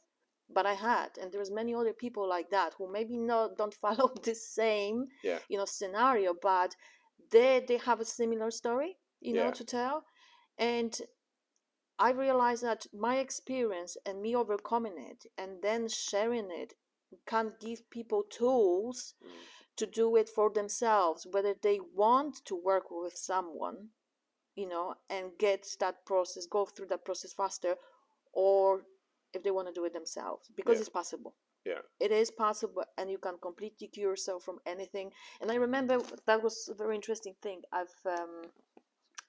[0.50, 4.12] but I had, and there's many other people like that who maybe not don't follow
[4.22, 5.38] the same, Yeah.
[5.48, 6.74] you know, scenario, but
[7.30, 9.50] they they have a similar story, you know, Yeah.
[9.52, 10.04] to tell,
[10.58, 11.00] and
[11.98, 16.74] I realized that my experience and me overcoming it and then sharing it
[17.26, 19.30] can give people tools Mm.
[19.76, 23.90] to do it for themselves, whether they want to work with someone,
[24.54, 27.76] you know, and get that process, go through that process faster,
[28.32, 28.84] or
[29.34, 30.80] if they want to do it themselves, because Yeah.
[30.80, 31.34] it's possible.
[31.64, 31.82] Yeah.
[32.00, 35.10] It is possible, and you can completely cure yourself from anything.
[35.40, 38.42] And I remember that was a very interesting thing I've um,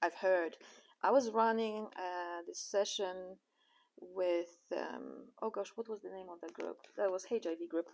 [0.02, 0.58] I've heard.
[1.04, 3.38] I was running uh, this session
[4.00, 6.78] with um, oh gosh, what was the name of that group?
[6.98, 7.89] That was HIV group.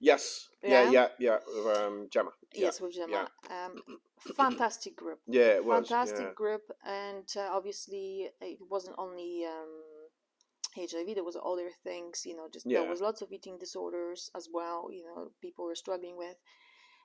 [0.00, 0.48] Yes.
[0.62, 0.90] Yeah.
[0.90, 1.08] Yeah.
[1.18, 1.38] Yeah.
[1.48, 1.72] Yeah.
[1.72, 2.30] Um, Gemma.
[2.54, 2.66] Yeah.
[2.66, 3.28] Yes, with Gemma.
[3.50, 3.98] Um,
[4.36, 5.20] fantastic group.
[5.26, 5.56] Yeah.
[5.56, 5.88] It was.
[5.88, 6.34] fantastic yeah.
[6.34, 9.95] group, and uh, obviously it wasn't only um,
[10.76, 11.14] HIV.
[11.14, 12.24] There was other things.
[12.26, 12.80] You know, just Yeah.
[12.80, 14.88] there was lots of eating disorders as well.
[14.90, 16.36] You know, people were struggling with.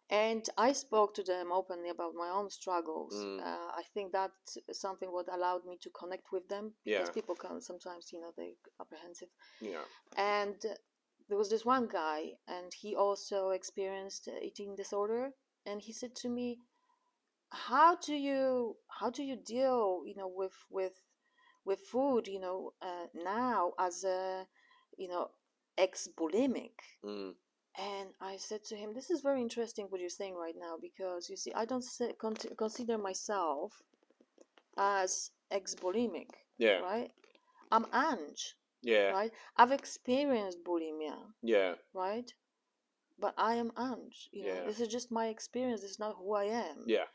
[0.10, 3.16] And I spoke to them openly about my own struggles.
[3.16, 3.40] Mm.
[3.40, 7.00] Uh, I think that's something what allowed me to connect with them Yeah.
[7.00, 9.30] because people can sometimes, you know, they apprehensive.
[9.62, 9.86] Yeah.
[10.18, 10.60] And
[11.30, 15.34] there was this one guy, and he also experienced eating disorder.
[15.66, 16.60] And he said to me,
[17.70, 20.96] "How do you how do you deal, you know, with with
[21.66, 24.48] with food, you know, uh, now as a,
[24.98, 25.32] you know,
[25.78, 27.36] ex bulimic?" Mm.
[27.78, 31.30] And I said to him, "This is very interesting what you're saying right now because
[31.30, 33.82] you see, I don't say, con- consider myself
[34.78, 36.80] as ex bulimic, Yeah.
[36.80, 37.12] right?
[37.72, 38.38] I'm Angg,
[38.82, 39.12] Yeah.
[39.12, 39.32] right?
[39.56, 41.76] I've experienced bulimia, Yeah.
[41.94, 42.34] right?
[43.18, 44.14] But I am Angg.
[44.32, 44.66] You know, Yeah.
[44.66, 45.82] this is just my experience.
[45.82, 46.84] This is not who I am.
[46.88, 47.08] Yeah.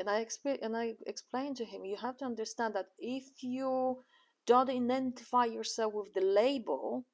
[0.00, 4.04] And I exp- and I explained to him, you have to understand that if you
[4.46, 7.06] don't identify yourself with the label,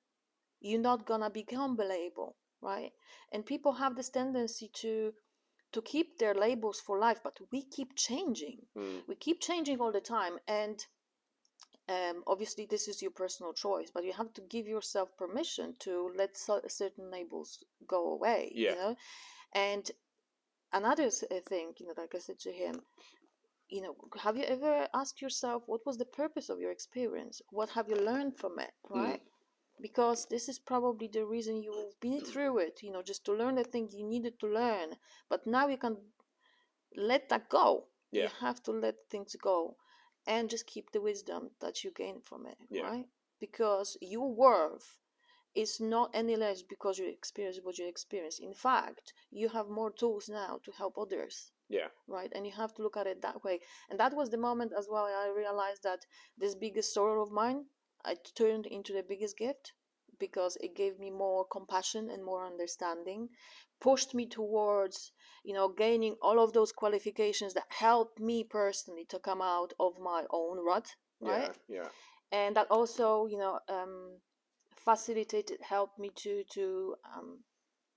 [0.60, 2.92] you're not gonna become the label, right?
[3.32, 5.12] And people have this tendency to
[5.72, 9.02] to keep their labels for life, but we keep changing Mm.
[9.08, 10.86] we keep changing all the time and
[11.88, 16.10] um, obviously this is your personal choice but you have to give yourself permission to
[16.16, 18.70] let cer- certain labels go away Yeah.
[18.72, 18.96] you know
[19.54, 19.90] and
[20.80, 22.74] another uh, thing you know like i said to him
[23.68, 27.42] you know have you ever asked yourself what was the purpose of your experience?
[27.50, 28.72] What have you learned from it?
[28.90, 29.02] Mm.
[29.02, 29.22] right?
[29.80, 33.56] Because this is probably the reason you've been through it you know just to learn
[33.56, 34.88] the thing you needed to learn.
[35.28, 35.96] But now you can
[36.96, 37.86] let that go.
[38.12, 39.76] You have to let things go
[40.26, 42.84] and just keep the wisdom that you gain from it Yeah.
[42.88, 43.08] right?
[43.40, 44.98] Because your worth
[45.56, 49.90] is not any less because you experience what you experience in fact you have more
[49.90, 51.88] tools now to help others Yeah.
[52.06, 54.72] right and you have to look at it that way and that was the moment
[54.78, 56.06] as well i realized that
[56.38, 57.64] this biggest sorrow of mine
[58.04, 59.72] i turned into the biggest gift
[60.18, 63.28] because it gave me more compassion and more understanding
[63.80, 65.12] pushed me towards
[65.44, 69.98] you know gaining all of those qualifications that helped me personally to come out of
[69.98, 70.88] my own rut
[71.20, 71.82] right Yeah.
[71.82, 71.88] Yeah.
[72.32, 74.20] and that also you know um,
[74.86, 76.64] facilitated helped me to to
[77.14, 77.40] um,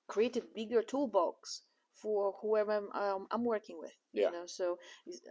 [0.08, 1.62] create a bigger toolbox
[2.02, 4.28] for whoever I'm, um, I'm working with Yeah.
[4.28, 4.80] you know so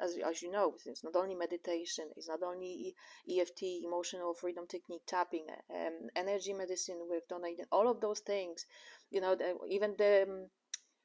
[0.05, 2.95] as, as you know it's not only meditation it's not only
[3.41, 8.65] eft emotional freedom technique tapping um, energy medicine We've donating all of those things
[9.11, 10.51] you know the, even the um,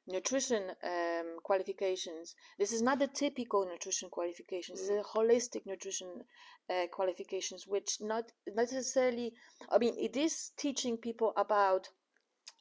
[0.06, 2.34] nutrition um, qualifications.
[2.58, 4.80] This is not the typical nutrition qualifications.
[4.80, 6.24] This is a holistic nutrition
[6.70, 9.34] uh, qualifications which not necessarily
[9.70, 11.90] i mean it is teaching people about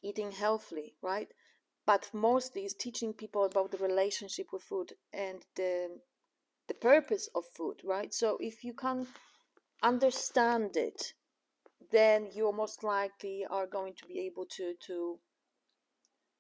[0.02, 1.30] eating healthily right?
[1.86, 6.02] But mostly is teaching people about the relationship with food and the
[6.68, 8.14] the purpose of food right?
[8.14, 9.08] So if you can
[9.82, 11.14] understand it
[11.92, 15.20] then you most likely are going to be able to to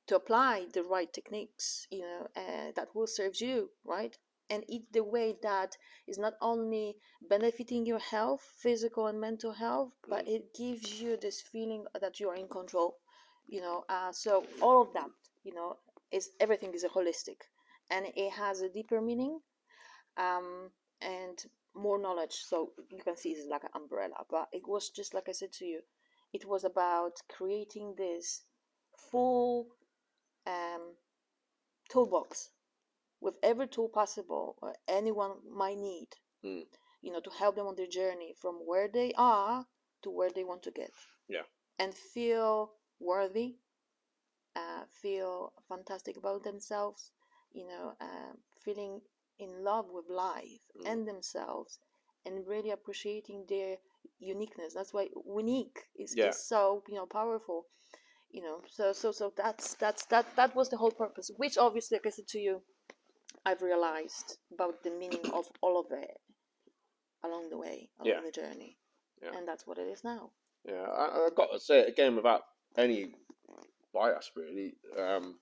[0.07, 4.17] to apply the right techniques you know uh, that will serve you right?
[4.49, 9.93] And eat the way that is not only benefiting your health physical and mental health
[10.07, 12.97] but it gives you this feeling that you are in control
[13.47, 15.09] you know uh, so all of that
[15.43, 15.77] you know
[16.11, 17.37] is everything is a holistic
[17.89, 19.39] and it has a deeper meaning
[20.17, 20.69] um,
[21.01, 22.33] and more knowledge.
[22.33, 25.51] So you can see it's like an umbrella but it was just like i said
[25.53, 25.81] to you
[26.33, 28.43] it was about creating this
[29.11, 29.67] full
[30.47, 30.95] um,
[31.89, 32.49] toolbox
[33.21, 36.09] with every tool possible or anyone might need
[36.43, 36.67] Mm.
[37.01, 39.65] you know to help them on their journey from where they are
[40.03, 40.91] to where they want to get
[41.29, 41.43] Yeah.
[41.79, 43.57] and feel worthy
[44.55, 47.11] uh, feel fantastic about themselves
[47.53, 49.01] you know uh, feeling
[49.39, 50.85] in love with life Mm.
[50.91, 51.79] and themselves
[52.25, 53.77] and really appreciating their
[54.19, 56.29] uniqueness that's why unique is, Yeah.
[56.29, 57.67] is so you know powerful
[58.33, 61.95] you know so so so that's that's that that was the whole purpose which obviously
[61.97, 62.61] like i said to you
[63.45, 66.17] i've realized about the meaning of all of it
[67.23, 68.21] along the way along Yeah.
[68.25, 68.77] the journey
[69.21, 69.37] Yeah.
[69.37, 70.31] and that's what it is now
[70.65, 72.41] Yeah, I, I got to say it again without
[72.77, 73.13] any
[73.93, 74.75] bias, really.
[74.97, 75.39] Um,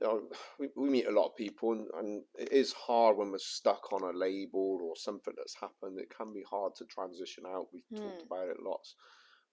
[0.00, 0.22] you know,
[0.58, 3.92] we, we meet a lot of people, and, and it is hard when we're stuck
[3.92, 5.98] on a label or something that's happened.
[5.98, 7.68] It can be hard to transition out.
[7.72, 8.26] We've talked Hmm.
[8.32, 8.94] about it lots,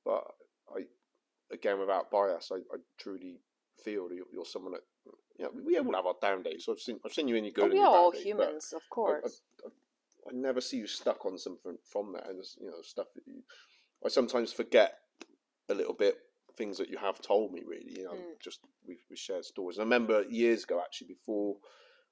[0.05, 0.23] but
[0.75, 0.81] I,
[1.51, 3.39] again, without bias, I, I truly
[3.83, 4.81] feel you're, you're someone that.
[5.37, 6.65] You know, we all have our down days.
[6.65, 8.23] So I've seen, I've seen you in your Oh, good and we are all days,
[8.25, 9.69] humans of course I
[10.29, 13.41] I never see you stuck on something from that, and you know stuff that you.
[14.05, 14.95] I sometimes forget
[15.69, 16.17] a little bit
[16.57, 17.61] things that you have told me.
[17.65, 18.39] Really, you know, Mm.
[18.43, 19.79] just we we shared stories.
[19.79, 21.57] I remember years ago, actually, before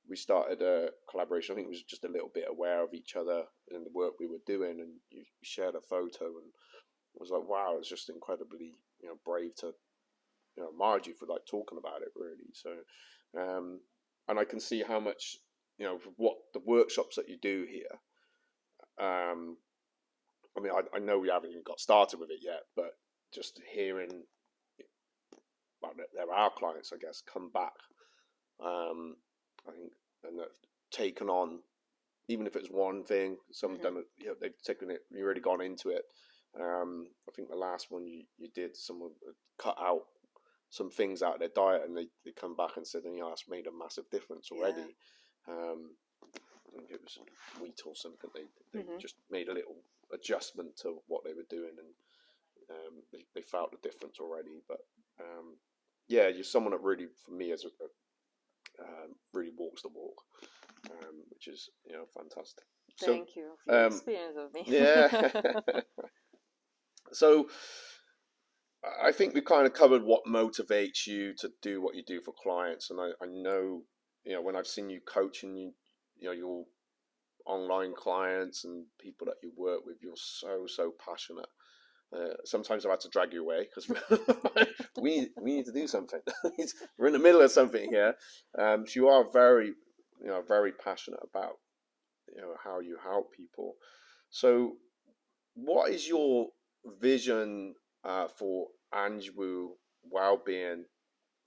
[0.09, 1.53] we started a collaboration.
[1.53, 4.13] I think we was just a little bit aware of each other and the work
[4.19, 6.51] we were doing, and you shared a photo, and
[7.15, 9.73] I was like, wow, it's just incredibly you know brave to
[10.55, 12.51] you know you for like talking about it really.
[12.53, 12.71] So,
[13.39, 13.79] um,
[14.27, 15.37] and I can see how much
[15.77, 17.99] you know what the workshops that you do here.
[18.99, 19.57] Um,
[20.57, 22.91] I mean, I, I know we haven't even got started with it yet, but
[23.31, 24.23] just hearing
[25.81, 27.73] well, they're our clients, I guess, come back.
[28.59, 29.15] Um,
[29.67, 29.91] I think
[30.23, 30.49] and have
[30.91, 31.59] taken on,
[32.27, 33.81] even if it's one thing, some Mhm.
[33.83, 34.07] done it.
[34.17, 35.05] You know, they've taken it.
[35.11, 36.05] You really gone into it.
[36.59, 39.11] Um, I think the last one you, you did, someone
[39.57, 40.03] cut out
[40.69, 43.29] some things out of their diet, and they, they come back and said, you know,
[43.29, 44.59] that's made a massive difference Yeah.
[44.59, 44.95] already.
[45.47, 45.91] Um,
[46.67, 47.19] I think it was
[47.61, 48.29] wheat or something.
[48.33, 48.43] They
[48.73, 48.99] they Mhm.
[48.99, 49.77] just made a little
[50.13, 51.87] adjustment to what they were doing, and
[52.69, 54.61] um, they, they felt the difference already.
[54.67, 54.79] But
[55.19, 55.57] um,
[56.07, 60.21] yeah, you're someone that really, for me, as a, um, really walks the walk,
[60.91, 62.65] um, which is you know fantastic.
[62.97, 64.71] So Thank you for your um, experience with me.
[64.71, 65.41] yeah.
[67.13, 67.47] so
[69.03, 72.33] I think we kind of covered what motivates you to do what you do for
[72.41, 73.83] clients, and I, I know
[74.23, 75.73] you know when I've seen you coaching you,
[76.17, 76.65] you know your
[77.45, 81.47] online clients and people that you work with, you're so so passionate.
[82.15, 83.89] Uh, sometimes I've had to drag you away because
[85.01, 86.21] we we need to do something.
[86.97, 88.15] We're in the middle of something here.
[88.57, 89.73] Um, so you are very,
[90.21, 91.55] you know, very passionate about,
[92.33, 93.73] you know, how you help people.
[94.29, 94.77] So,
[95.55, 96.47] what is your
[96.99, 99.73] vision uh, for Angg Woo
[100.03, 100.85] well-being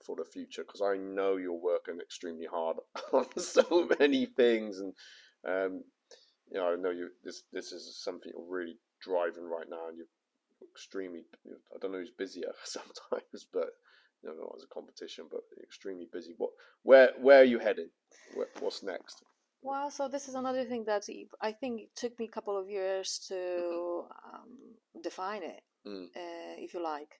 [0.05, 0.63] for the future?
[0.63, 2.77] Because I know you're working extremely hard
[3.13, 4.93] on so many things, and
[5.47, 5.83] um,
[6.51, 7.09] you know, I know you.
[7.23, 10.07] This this is something you're really driving right now, and you're
[10.71, 11.23] extremely.
[11.45, 13.69] I don't know who's busier sometimes, but
[14.23, 16.33] you know, not as a competition, but extremely busy.
[16.37, 16.51] What
[16.83, 17.89] where where are you heading?
[18.59, 19.23] What's next?
[19.61, 21.03] Well, so this is another thing that
[21.39, 26.07] I think it took me a couple of years to um, define it, Mm.
[26.15, 27.19] uh, if you like.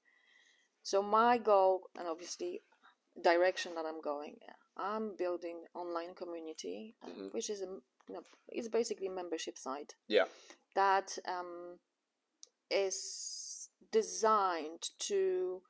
[0.84, 2.62] So my goal, and obviously
[3.22, 4.38] direction that I'm going,
[4.78, 7.34] I'm building online community, Mhm.
[7.34, 7.66] which is a
[8.08, 10.28] you know, it's basically a membership site Yeah.
[10.76, 11.80] that um,
[12.70, 15.62] is designed to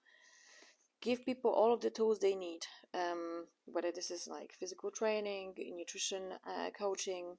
[1.02, 5.54] give people all of the tools they need, um, whether this is like physical training,
[5.76, 7.38] nutrition uh, coaching,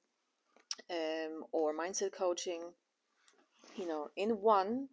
[0.89, 2.61] um, or mindset coaching,
[3.75, 4.87] you know, in one.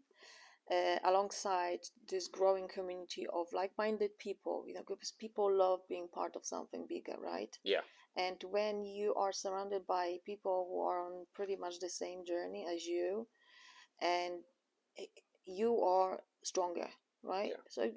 [0.71, 6.37] Uh, alongside this growing community of like-minded people, you know, because people love being part
[6.37, 7.59] of something bigger, right?
[7.65, 7.81] Yeah.
[8.17, 12.67] And when you are surrounded by people who are on pretty much the same journey
[12.73, 13.27] as you,
[14.01, 14.45] and
[15.45, 16.89] you are stronger,
[17.23, 17.51] right?
[17.51, 17.63] Yeah.
[17.69, 17.91] So,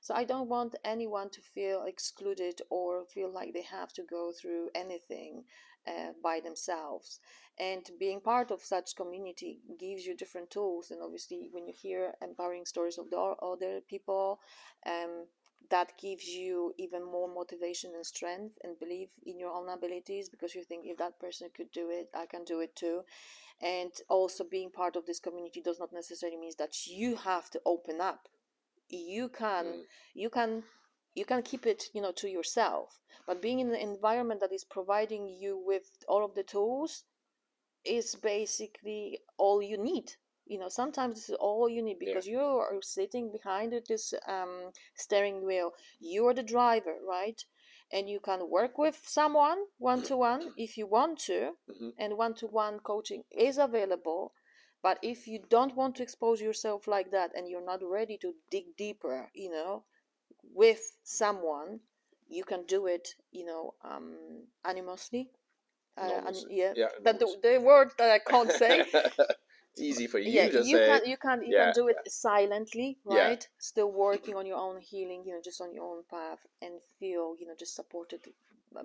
[0.00, 4.32] so I don't want anyone to feel excluded or feel like they have to go
[4.32, 5.44] through anything
[5.86, 7.20] uh, by themselves.
[7.58, 10.90] And being part of such community gives you different tools.
[10.90, 14.40] And obviously, when you hear empowering stories of the other people,
[14.86, 15.26] um,
[15.70, 20.54] that gives you even more motivation and strength and belief in your own abilities because
[20.54, 23.02] you think if that person could do it, I can do it too.
[23.62, 27.62] And also being part of this community does not necessarily mean that you have to
[27.66, 28.28] open up.
[28.90, 29.86] You can Mm.
[30.14, 30.64] you can
[31.14, 33.00] you can keep it you know to yourself.
[33.26, 37.04] But being in an environment that is providing you with all of the tools
[37.84, 40.12] is basically all you need.
[40.46, 44.72] You know sometimes this is all you need because you are sitting behind this um,
[44.94, 45.72] steering wheel.
[46.00, 47.42] You are the driver right?
[47.92, 51.94] And you can work with someone one to one if you want to Mhm.
[51.98, 54.32] and one to one coaching is available
[54.82, 58.34] but if you don't want to expose yourself like that and you're not ready to
[58.50, 59.82] dig deeper you know
[60.54, 61.80] with someone
[62.28, 64.16] you can do it you know um
[64.64, 65.30] anonymously
[65.98, 68.86] uh, and yeah, Yeah, that the, the word that i can't say
[69.78, 70.86] Easy for you yeah to you say.
[70.88, 73.28] can you can you Yeah, can do it silently right Yeah.
[73.28, 76.80] right still working on your own healing you know just on your own path and
[76.98, 78.20] feel you know just supported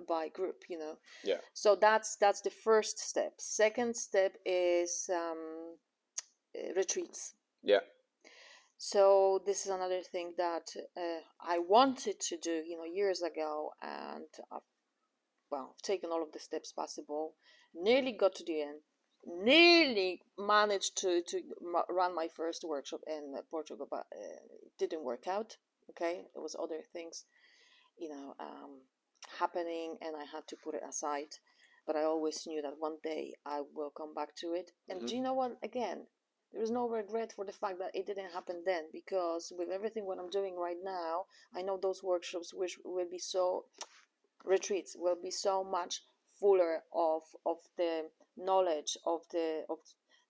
[0.08, 1.40] by group you know Yeah.
[1.54, 5.76] so that's that's the first step second step is um
[6.56, 7.80] uh, retreats Yeah.
[8.78, 13.70] so this is another thing that uh, I wanted to do, you know, years ago,
[13.82, 14.60] and I've,
[15.50, 17.34] well, I've taken all of the steps possible.
[17.74, 18.80] Nearly got to the end.
[19.26, 21.40] Nearly managed to to
[21.88, 25.56] run my first workshop in uh, Portugal, but uh, it didn't work out.
[25.90, 27.24] Okay, it was other things,
[27.98, 28.80] you know, um,
[29.38, 31.34] happening, and I had to put it aside.
[31.86, 34.72] but I always knew that one day I will come back to it.
[34.88, 35.06] And Mhm.
[35.06, 35.56] do you know what?
[35.62, 36.08] Again,
[36.50, 40.04] there is no regret for the fact that it didn't happen then because with everything
[40.04, 43.66] what I'm doing right now, I know those workshops which will be so
[44.44, 46.02] retreats will be so much
[46.40, 49.78] fuller of of the knowledge of the of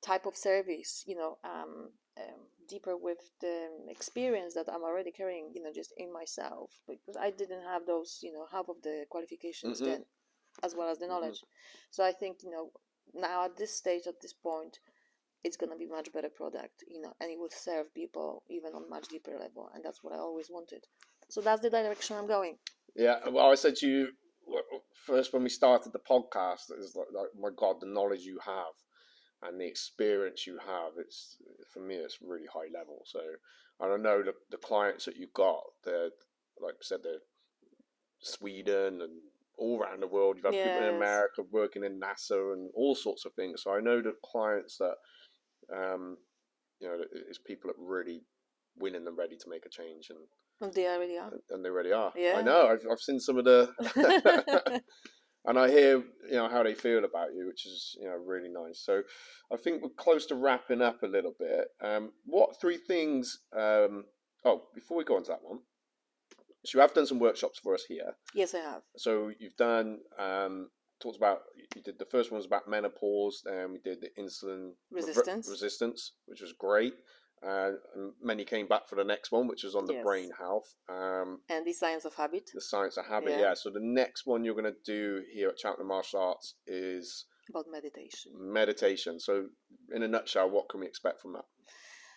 [0.02, 5.51] type of service you know um, um, deeper with the experience that i'm already carrying
[5.55, 9.05] you know just in myself because i didn't have those you know half of the
[9.11, 9.85] qualifications Mhm.
[9.85, 10.05] then
[10.62, 11.41] as well as the knowledge.
[11.91, 12.71] So i think you know
[13.14, 14.79] now at this stage at this point
[15.45, 18.73] it's going to be much better product you know and it will serve people even
[18.75, 20.85] on much deeper level and that's what i always wanted.
[21.29, 22.57] So that's the direction i'm going.
[22.95, 24.09] Yeah, well, I said to you
[25.05, 28.75] first when we started the podcast, is like, like, my God, the knowledge you have
[29.47, 31.36] and the experience you have, it's
[31.72, 33.03] for me, it's really high level.
[33.05, 33.20] So,
[33.80, 36.11] and I know the, the clients that you got, they're
[36.61, 37.20] like I said, they're
[38.20, 39.12] Sweden and
[39.59, 40.36] all around the world.
[40.36, 43.62] You've had people in America working in NASA and all sorts of things.
[43.62, 44.94] So I know the clients that,
[45.74, 46.16] um,
[46.80, 48.22] you know, it's people that really
[48.78, 52.12] winning and ready to make a change and they already are and they really are.
[52.16, 52.66] yeah I know.
[52.66, 53.68] I've I've seen some of the,
[55.47, 58.49] and I hear you know how they feel about you, which is you know really
[58.49, 58.80] nice.
[58.84, 59.03] So
[59.53, 61.68] I think we're close to wrapping up a little bit.
[61.82, 63.40] Um, what three things?
[63.57, 64.05] Um,
[64.44, 65.61] oh, before we go on to that one,
[66.64, 68.14] so you have done some workshops for us here.
[68.34, 70.70] yes i have So you've done um,
[71.01, 71.40] talked about
[71.74, 75.49] you did the first one was about menopause, and we did the insulin Resistance.
[75.49, 76.94] resistance, which was great.
[77.47, 77.72] Uh,
[78.20, 80.05] many came back for the next one, which was on the Yes.
[80.05, 80.74] brain health.
[80.88, 83.40] Um, and the science of habit the science of habit, Yeah.
[83.40, 83.55] yeah.
[83.55, 87.66] So the next one you're going to do here at Cheltenham Martial Arts is about
[87.68, 89.20] meditation meditation.
[89.20, 89.51] So,
[89.94, 91.44] in a nutshell, what can we expect from that?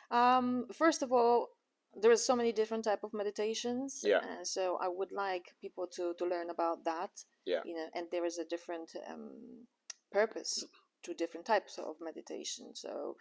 [0.10, 1.50] Um, first of all,
[1.94, 4.02] there are so many different type of meditations.
[4.04, 4.22] Yeah.
[4.24, 7.12] And so I would like people to to learn about that.
[7.46, 7.62] Yeah.
[7.66, 9.68] You know, and there is a different um,
[10.12, 10.66] purpose
[11.04, 12.76] to different types of meditation.
[12.76, 13.16] So.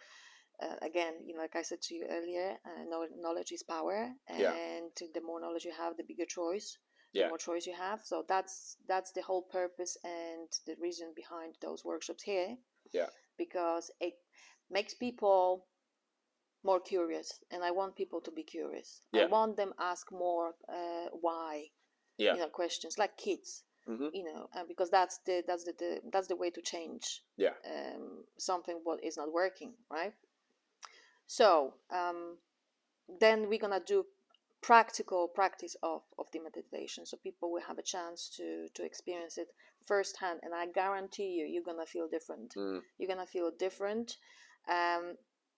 [0.61, 2.83] Uh, again, you know, like I said to you earlier, uh,
[3.15, 5.07] knowledge is power, and Yeah.
[5.13, 6.77] the more knowledge you have, the bigger choice,
[7.13, 7.23] Yeah.
[7.23, 8.03] the more choice you have.
[8.03, 12.57] So that's that's the whole purpose and the reason behind those workshops here.
[12.93, 13.09] Yeah.
[13.37, 14.15] Because it
[14.69, 15.67] makes people
[16.63, 21.07] more curious and i want people to be curious i want them ask more uh,
[21.21, 21.65] why
[22.17, 22.33] Yeah.
[22.35, 26.01] you know questions like kids hmm you know uh, because that's the that's the, the
[26.11, 27.53] that's the way to change Yeah.
[27.65, 30.13] um, something what is not working right
[31.29, 32.37] so um,
[33.19, 34.03] then we're gonna do
[34.61, 39.37] practical practice of, of the meditation so people will have a chance to to experience
[39.37, 39.47] it
[39.85, 42.53] firsthand and i guarantee you you're gonna feel different.
[42.57, 42.81] Mm.
[42.97, 44.17] you're gonna feel different
[44.67, 45.15] um,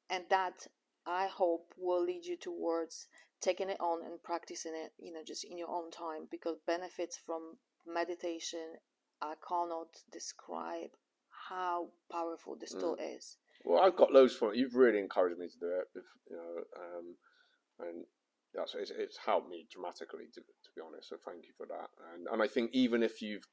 [0.10, 0.68] and that
[1.08, 3.08] i hope will lead you towards
[3.40, 7.18] taking it on and practicing it you know just in your own time because benefits
[7.26, 7.58] from
[7.88, 8.76] meditation
[9.22, 10.92] i cannot describe
[11.50, 14.58] how powerful this tool is Well, I've got loads from it.
[14.58, 15.88] You've really encouraged me to do it.
[15.96, 17.16] If, you know, um,
[17.88, 18.06] and
[18.54, 21.10] that's it's, it's helped me dramatically to, to be honest.
[21.10, 21.90] So thank you for that.
[22.14, 23.46] And and I think even if you've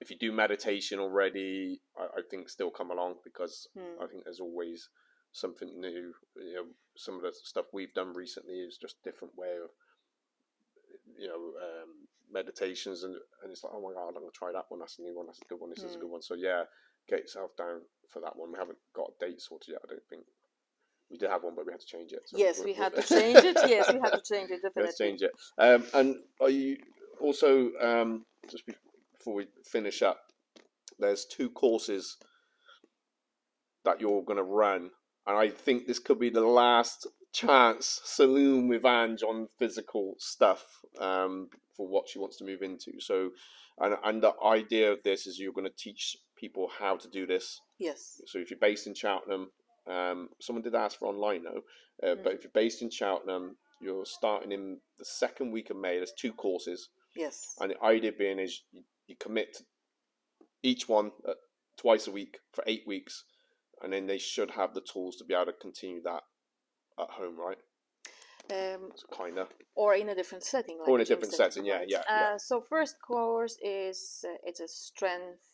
[0.00, 4.02] if you do meditation already, I, I think still come along because Hmm.
[4.02, 4.88] I think there's always
[5.32, 6.12] something new.
[6.36, 6.64] You know,
[6.96, 9.70] some of the stuff we've done recently is just different way of
[11.18, 14.66] you know um, meditations, and and it's like, oh my god, I'm gonna try that
[14.68, 14.80] one.
[14.80, 15.26] That's a new one.
[15.26, 15.70] That's a good one.
[15.70, 16.00] This is a Mm.
[16.02, 16.22] good one.
[16.22, 16.64] So yeah,
[17.08, 17.80] get yourself down
[18.10, 18.52] for that one.
[18.52, 19.80] We haven't got a date sorted yet.
[19.84, 20.24] I don't think
[21.10, 22.22] we did have one, but we had to change it.
[22.26, 24.98] So yes we're- had to change it yes we had to change it definitely to
[24.98, 25.32] change it.
[25.58, 26.78] Um, and are you
[27.20, 28.64] also um, just
[29.18, 30.20] before we finish up?
[30.98, 32.16] There's two courses
[33.84, 34.90] that you're going to run,
[35.26, 40.64] and I think this could be the last chance saloon with Angg on physical stuff
[41.00, 42.92] um, for what she wants to move into.
[43.00, 43.30] So,
[43.78, 47.26] and and the idea of this is you're going to teach people how to do
[47.26, 47.60] this.
[47.78, 49.50] yes So if you're based in Cheltenham,
[49.86, 51.62] um, someone did ask for online though,
[52.06, 55.96] uh, but if you're based in Cheltenham, you're starting in the second week of May.
[55.96, 59.52] There's two courses, yes and the idea being is you, you commit
[60.62, 61.32] each one uh,
[61.76, 63.24] twice a week for eight weeks,
[63.82, 66.22] and then they should have the tools to be able to continue that
[66.98, 67.58] at home, right?
[68.50, 69.48] um, So kind of.
[69.74, 72.34] or in a different setting like Or in a different setting, yeah, yeah, yeah.
[72.34, 75.44] Uh, so first course is uh, it's a strength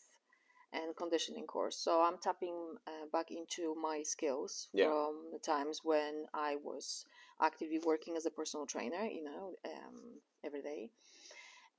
[0.73, 2.57] and conditioning course so i'm tapping
[2.87, 4.87] uh, back into my skills Yeah.
[4.87, 7.05] from the times when i was
[7.41, 10.91] actively working as a personal trainer you know um, every day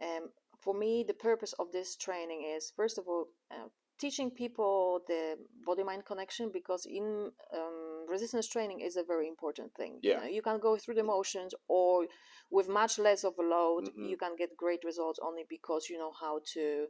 [0.01, 0.29] um,
[0.59, 3.67] for me the purpose of this training is first of all uh,
[3.99, 5.35] teaching people the
[5.65, 10.15] body mind connection because in um, resistance training is a very important thing Yeah.
[10.15, 12.07] you, know, you can go through the motions or
[12.49, 14.09] with much less of a load Mhm.
[14.09, 16.87] you can get great results only because you know how to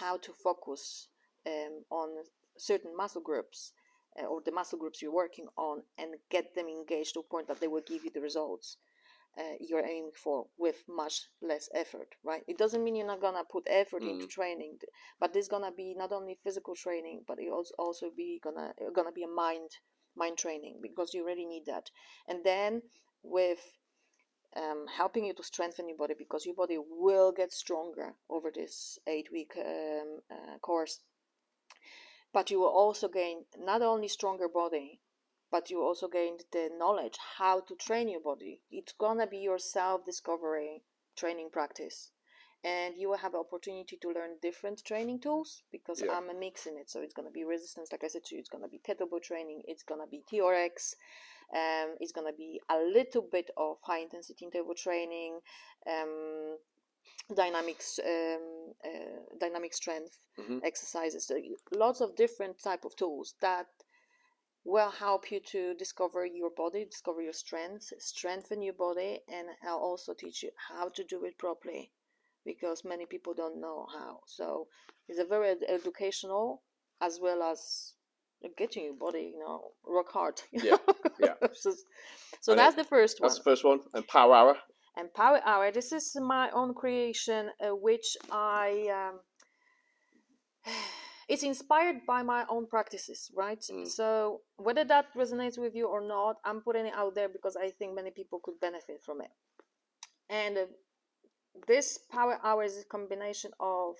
[0.00, 1.08] how to focus
[1.48, 2.08] um, on
[2.58, 3.72] certain muscle groups
[4.20, 7.48] uh, or the muscle groups you're working on and get them engaged to a point
[7.48, 8.76] that they will give you the results
[9.38, 13.44] uh, you're aiming for with much less effort right it doesn't mean you're not gonna
[13.50, 14.30] put effort into Mm.
[14.30, 14.78] training
[15.20, 19.12] but this gonna be not only physical training but it also also be gonna gonna
[19.12, 19.70] be a mind
[20.16, 21.90] mind training because you really need that
[22.26, 22.82] and then
[23.22, 23.60] with
[24.56, 28.98] um, helping you to strengthen your body because your body will get stronger over this
[29.06, 31.00] eight week um, uh, course
[32.32, 35.00] but you will also gain not only stronger body
[35.50, 38.60] but you also gain the knowledge how to train your body.
[38.70, 40.82] It's gonna be your self discovery
[41.16, 42.10] training practice.
[42.64, 46.12] And you will have an opportunity to learn different training tools because Yeah.
[46.16, 46.90] i'm a mix in it.
[46.90, 48.80] So it's going to be resistance like i said to you it's going to be
[48.80, 50.94] kettlebell training it's going to be trx
[51.54, 55.38] um, it's going to be a little bit of high intensity interval training
[55.86, 56.58] um,
[57.34, 60.62] dynamics um, uh, dynamic strength Mhm.
[60.64, 61.36] exercises so
[61.72, 63.66] lots of different type of tools that
[64.64, 69.78] will help you to discover your body discover your strengths strengthen your body and i'll
[69.78, 71.90] also teach you how to do it properly
[72.44, 74.66] because many people don't know how so
[75.08, 76.62] it's a very ed- educational
[77.00, 77.94] as well as
[78.56, 80.94] getting your body you know rock hard you Yeah, know?
[81.18, 81.34] yeah.
[81.52, 81.72] so
[82.40, 83.80] so that's the first one That's the first one.
[83.94, 84.56] And Power Hour.
[84.98, 85.70] And Power Hour.
[85.70, 89.20] This is my own creation, uh, which I um,
[91.28, 93.60] it's inspired by my own practices, right?
[93.60, 93.86] Mm.
[93.86, 97.70] So whether that resonates with you or not, I'm putting it out there because I
[97.70, 99.30] think many people could benefit from it.
[100.28, 100.66] And uh,
[101.66, 103.94] this Power Hour is a combination of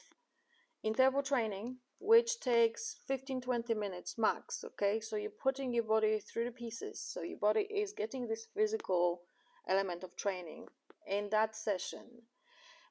[0.83, 6.45] interval training which takes 15 20 minutes max okay so you're putting your body through
[6.45, 9.23] the pieces so your body is getting this physical
[9.69, 10.65] element of training
[11.09, 12.23] in that session.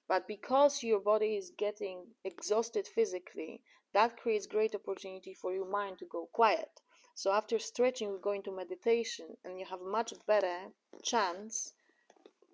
[0.07, 3.61] But because your body is getting exhausted physically
[3.93, 6.81] that creates great opportunity for your mind to go quiet.
[7.15, 11.73] So after stretching we go into meditation and you have much better chance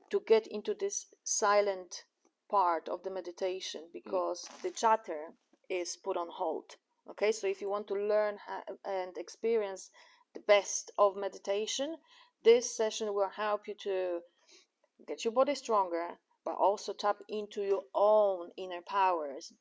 [0.10, 2.06] to get into this silent
[2.50, 3.94] part of the meditation mm.
[3.94, 5.34] because the chatter
[5.70, 6.76] is put on hold
[7.10, 7.32] okay?
[7.32, 9.90] So if you want to learn uh, and experience
[10.34, 11.98] the best of meditation
[12.44, 14.22] this session will help you to
[15.08, 19.54] get your body stronger but also tap into your own inner powers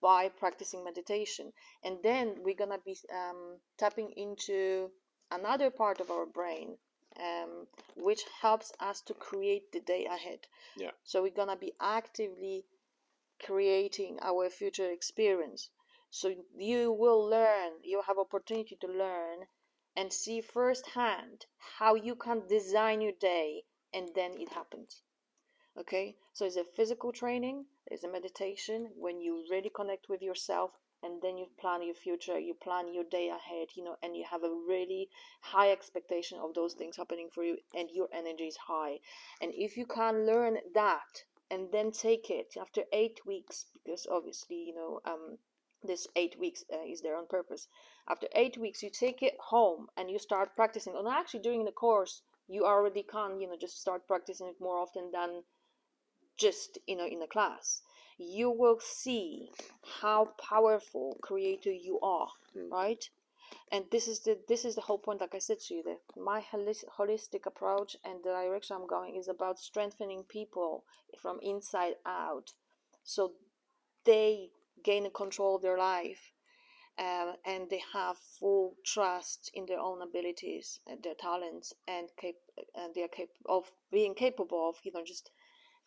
[0.00, 1.52] by practicing meditation.
[1.84, 4.90] And then we're gonna be um, tapping into
[5.30, 6.78] another part of our brain
[7.18, 10.46] um, which helps us to create the day ahead.
[10.76, 10.92] Yeah.
[11.04, 12.64] so we're gonna be actively
[13.44, 15.70] creating our future experience.
[16.10, 19.46] So you will learn you have opportunity to learn
[19.96, 21.46] and see firsthand
[21.78, 25.02] how you can design your day and then it happens
[25.78, 26.16] okay?
[26.32, 30.70] So it's a physical training there's a meditation when you really connect with yourself
[31.02, 34.24] and then you plan your future you plan your day ahead you know and you
[34.30, 35.08] have a really
[35.40, 39.00] high expectation of those things happening for you and your energy is high.
[39.40, 44.56] And if you can learn that and then take it after eight weeks because obviously
[44.56, 45.38] you know um
[45.82, 47.66] this eight weeks uh, is there on purpose.
[48.06, 50.94] After eight weeks you take it home and you start practicing.
[50.94, 54.78] And actually during the course you already can you know just start practicing it more
[54.78, 55.44] often than
[56.36, 57.82] just you know in a class.
[58.18, 59.50] You will see
[60.00, 62.68] how powerful creator you are Mm.
[62.72, 63.08] right?
[63.72, 66.00] And this is the this is the whole point like i said to you that
[66.16, 70.84] my holis- holistic approach and the direction i'm going is about strengthening people
[71.22, 72.54] from inside out.
[73.04, 73.34] So
[74.04, 74.50] they
[74.82, 76.32] gain control of their life
[76.98, 82.34] uh, and they have full trust in their own abilities and their talents and cap-
[82.74, 85.30] and they are capable of being capable of you know just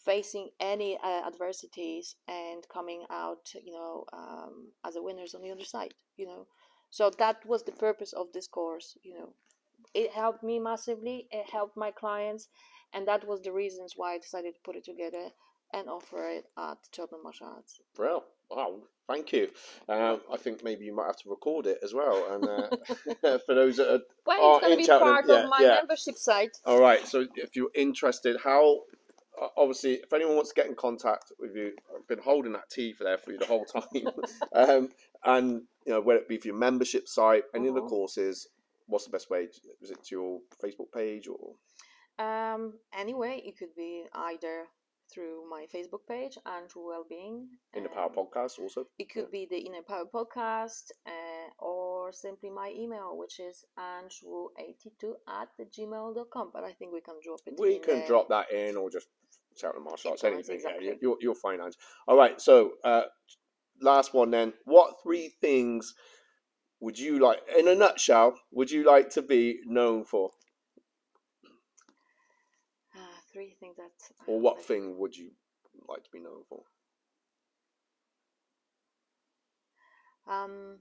[0.05, 5.51] facing any uh, adversities and coming out you know um, as a winners on the
[5.51, 6.47] other side you know
[6.89, 9.33] so that was the purpose of this course you know
[9.93, 12.47] it helped me massively it helped my clients
[12.93, 15.29] and that was the reasons why i decided to put it together
[15.73, 17.81] and offer it at Cheltenham Martial Arts.
[17.97, 18.75] Well, wow,
[19.07, 19.49] thank you.
[19.89, 22.25] Um, I think maybe you might have to record it as well.
[22.33, 25.59] And uh, for those that are Well, it's going to be part yeah, of my
[25.59, 25.75] yeah.
[25.75, 26.57] membership site.
[26.65, 27.05] All right.
[27.07, 28.81] So if you're interested, how
[29.41, 32.69] uh, obviously, if anyone wants to get in contact with you, I've been holding that
[32.69, 33.83] tea for there for you the whole time.
[34.53, 34.89] um,
[35.25, 37.89] and you know, whether it be for your membership site, any of the Mhm.
[37.89, 38.47] courses,
[38.87, 39.47] what's the best way?
[39.81, 41.55] Is it to your Facebook page or?
[42.23, 44.67] Um, anyway, it could be either
[45.13, 47.47] through my Facebook page, Angg Woo Wellbeing.
[47.75, 48.85] Inner Power Podcast, also.
[48.97, 55.13] It could be the Inner Power Podcast uh, or simply my email, which is andrew82
[55.27, 56.51] at the gmail.com.
[56.53, 58.07] But I think we can drop it We in can there.
[58.07, 59.07] drop that in, or just
[59.59, 60.45] shout the martial arts, anything.
[60.49, 60.85] Yeah, exactly.
[60.87, 61.75] you, you'll, you'll find out.
[62.07, 62.39] All right.
[62.41, 63.03] So uh,
[63.81, 64.53] last one then.
[64.65, 65.93] What three things
[66.81, 70.31] would you like, in a nutshell, would you like to be known for?
[73.33, 73.91] Three things that.
[74.27, 75.31] Or what thing would you
[75.89, 76.61] like to be known for?
[80.31, 80.77] Um,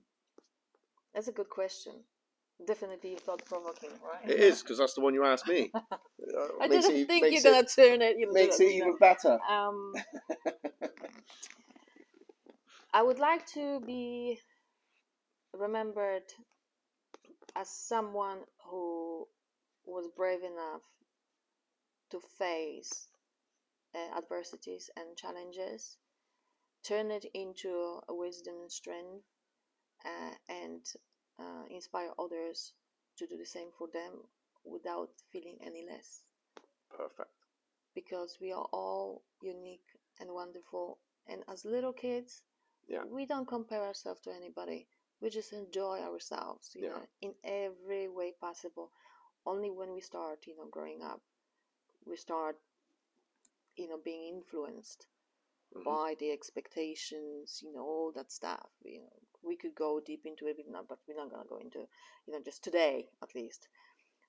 [1.15, 1.95] that's a good question.
[2.65, 4.31] Definitely thought provoking, right?
[4.31, 5.73] It is, because that's the one you asked me.
[6.23, 8.17] Uh, I didn't it- think you're gonna turn it.
[8.17, 9.41] You Makes it even better.
[9.51, 9.93] Um,
[12.95, 14.39] I would like to be
[15.53, 16.23] remembered
[17.57, 19.27] as someone who
[19.85, 20.83] was brave enough
[22.13, 23.09] to face
[23.95, 25.99] uh, adversities and challenges,
[26.85, 29.25] turn it into a wisdom and strength,
[30.05, 30.85] uh, and
[31.39, 32.73] uh, inspire others
[33.19, 34.13] to do the same for them
[34.65, 36.23] without feeling any less
[36.91, 37.31] Perfect.
[37.95, 39.87] because we are all unique
[40.21, 40.99] and wonderful.
[41.27, 42.43] And as little kids,
[42.89, 43.05] Yeah.
[43.05, 44.89] we don't compare ourselves to anybody.
[45.21, 46.91] We just enjoy ourselves, you Yeah.
[46.91, 48.93] know, in every way possible.
[49.47, 51.23] Only when we start, you know, growing up,
[52.07, 52.57] we start,
[53.77, 55.07] you know, being influenced
[55.75, 55.85] Mhm.
[55.85, 58.71] by the expectations, you know, all that stuff.
[58.85, 61.81] You know, we could go deep into it, but we're not gonna go into,
[62.27, 63.69] you know, just today at least.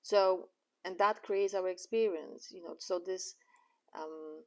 [0.02, 0.48] So,
[0.84, 2.76] and that creates our experience, you know.
[2.78, 3.34] So this,
[3.94, 4.44] um,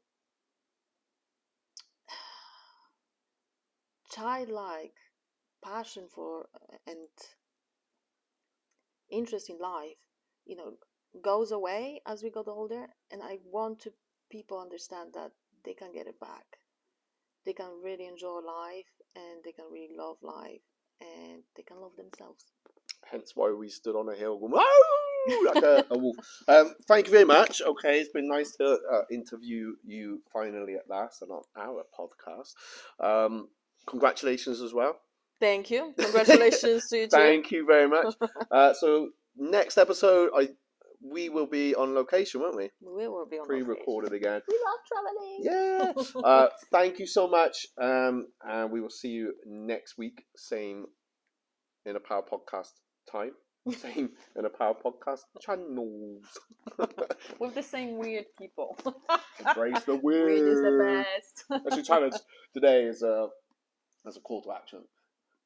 [4.11, 4.95] childlike
[5.63, 7.09] passion for uh, and
[9.09, 9.97] interest in life,
[10.45, 10.77] you know,
[11.21, 12.87] goes away as we got older.
[13.11, 13.91] And I want to
[14.29, 15.31] people understand that
[15.63, 16.45] they can get it back.
[17.45, 20.61] They can really enjoy life and they can really love life
[20.99, 22.45] and they can love themselves.
[23.09, 24.51] Hence why we stood on a hill going,
[25.45, 26.17] like a, a wolf.
[26.47, 27.61] Um, thank you very much.
[27.61, 32.53] Okay, it's been nice to uh, interview you finally at last and on our podcast.
[32.99, 33.47] Um,
[33.85, 34.97] congratulations as well.
[35.39, 35.93] Thank you.
[35.97, 37.17] Congratulations to you too.
[37.17, 38.15] Thank you very much.
[38.51, 40.49] Uh, so next episode, I
[41.01, 42.69] we will be on location, won't we?
[42.81, 43.45] We will be on.
[43.45, 44.41] Pre-recorded again.
[44.47, 45.39] We love traveling.
[45.41, 46.23] Yeah.
[46.23, 50.85] Uh, thank you so much, um, and we will see you next week, same
[51.85, 52.71] Inner Power Podcast
[53.09, 53.31] time,
[53.71, 56.25] same Inner Power Podcast channels.
[57.39, 58.77] With the same weird people.
[59.45, 61.63] Embrace the Weird Weird is the best.
[61.63, 62.15] That's your challenge
[62.53, 62.83] today.
[62.83, 63.27] Is a
[64.07, 64.79] as a call to action.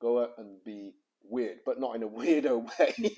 [0.02, 0.94] Go out and be
[1.24, 3.14] weird, but not in a weirdo way.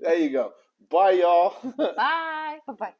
[0.00, 0.52] there you go.
[0.90, 1.56] Bye, y'all.
[1.96, 2.60] Bye.
[2.66, 2.94] Bye bye.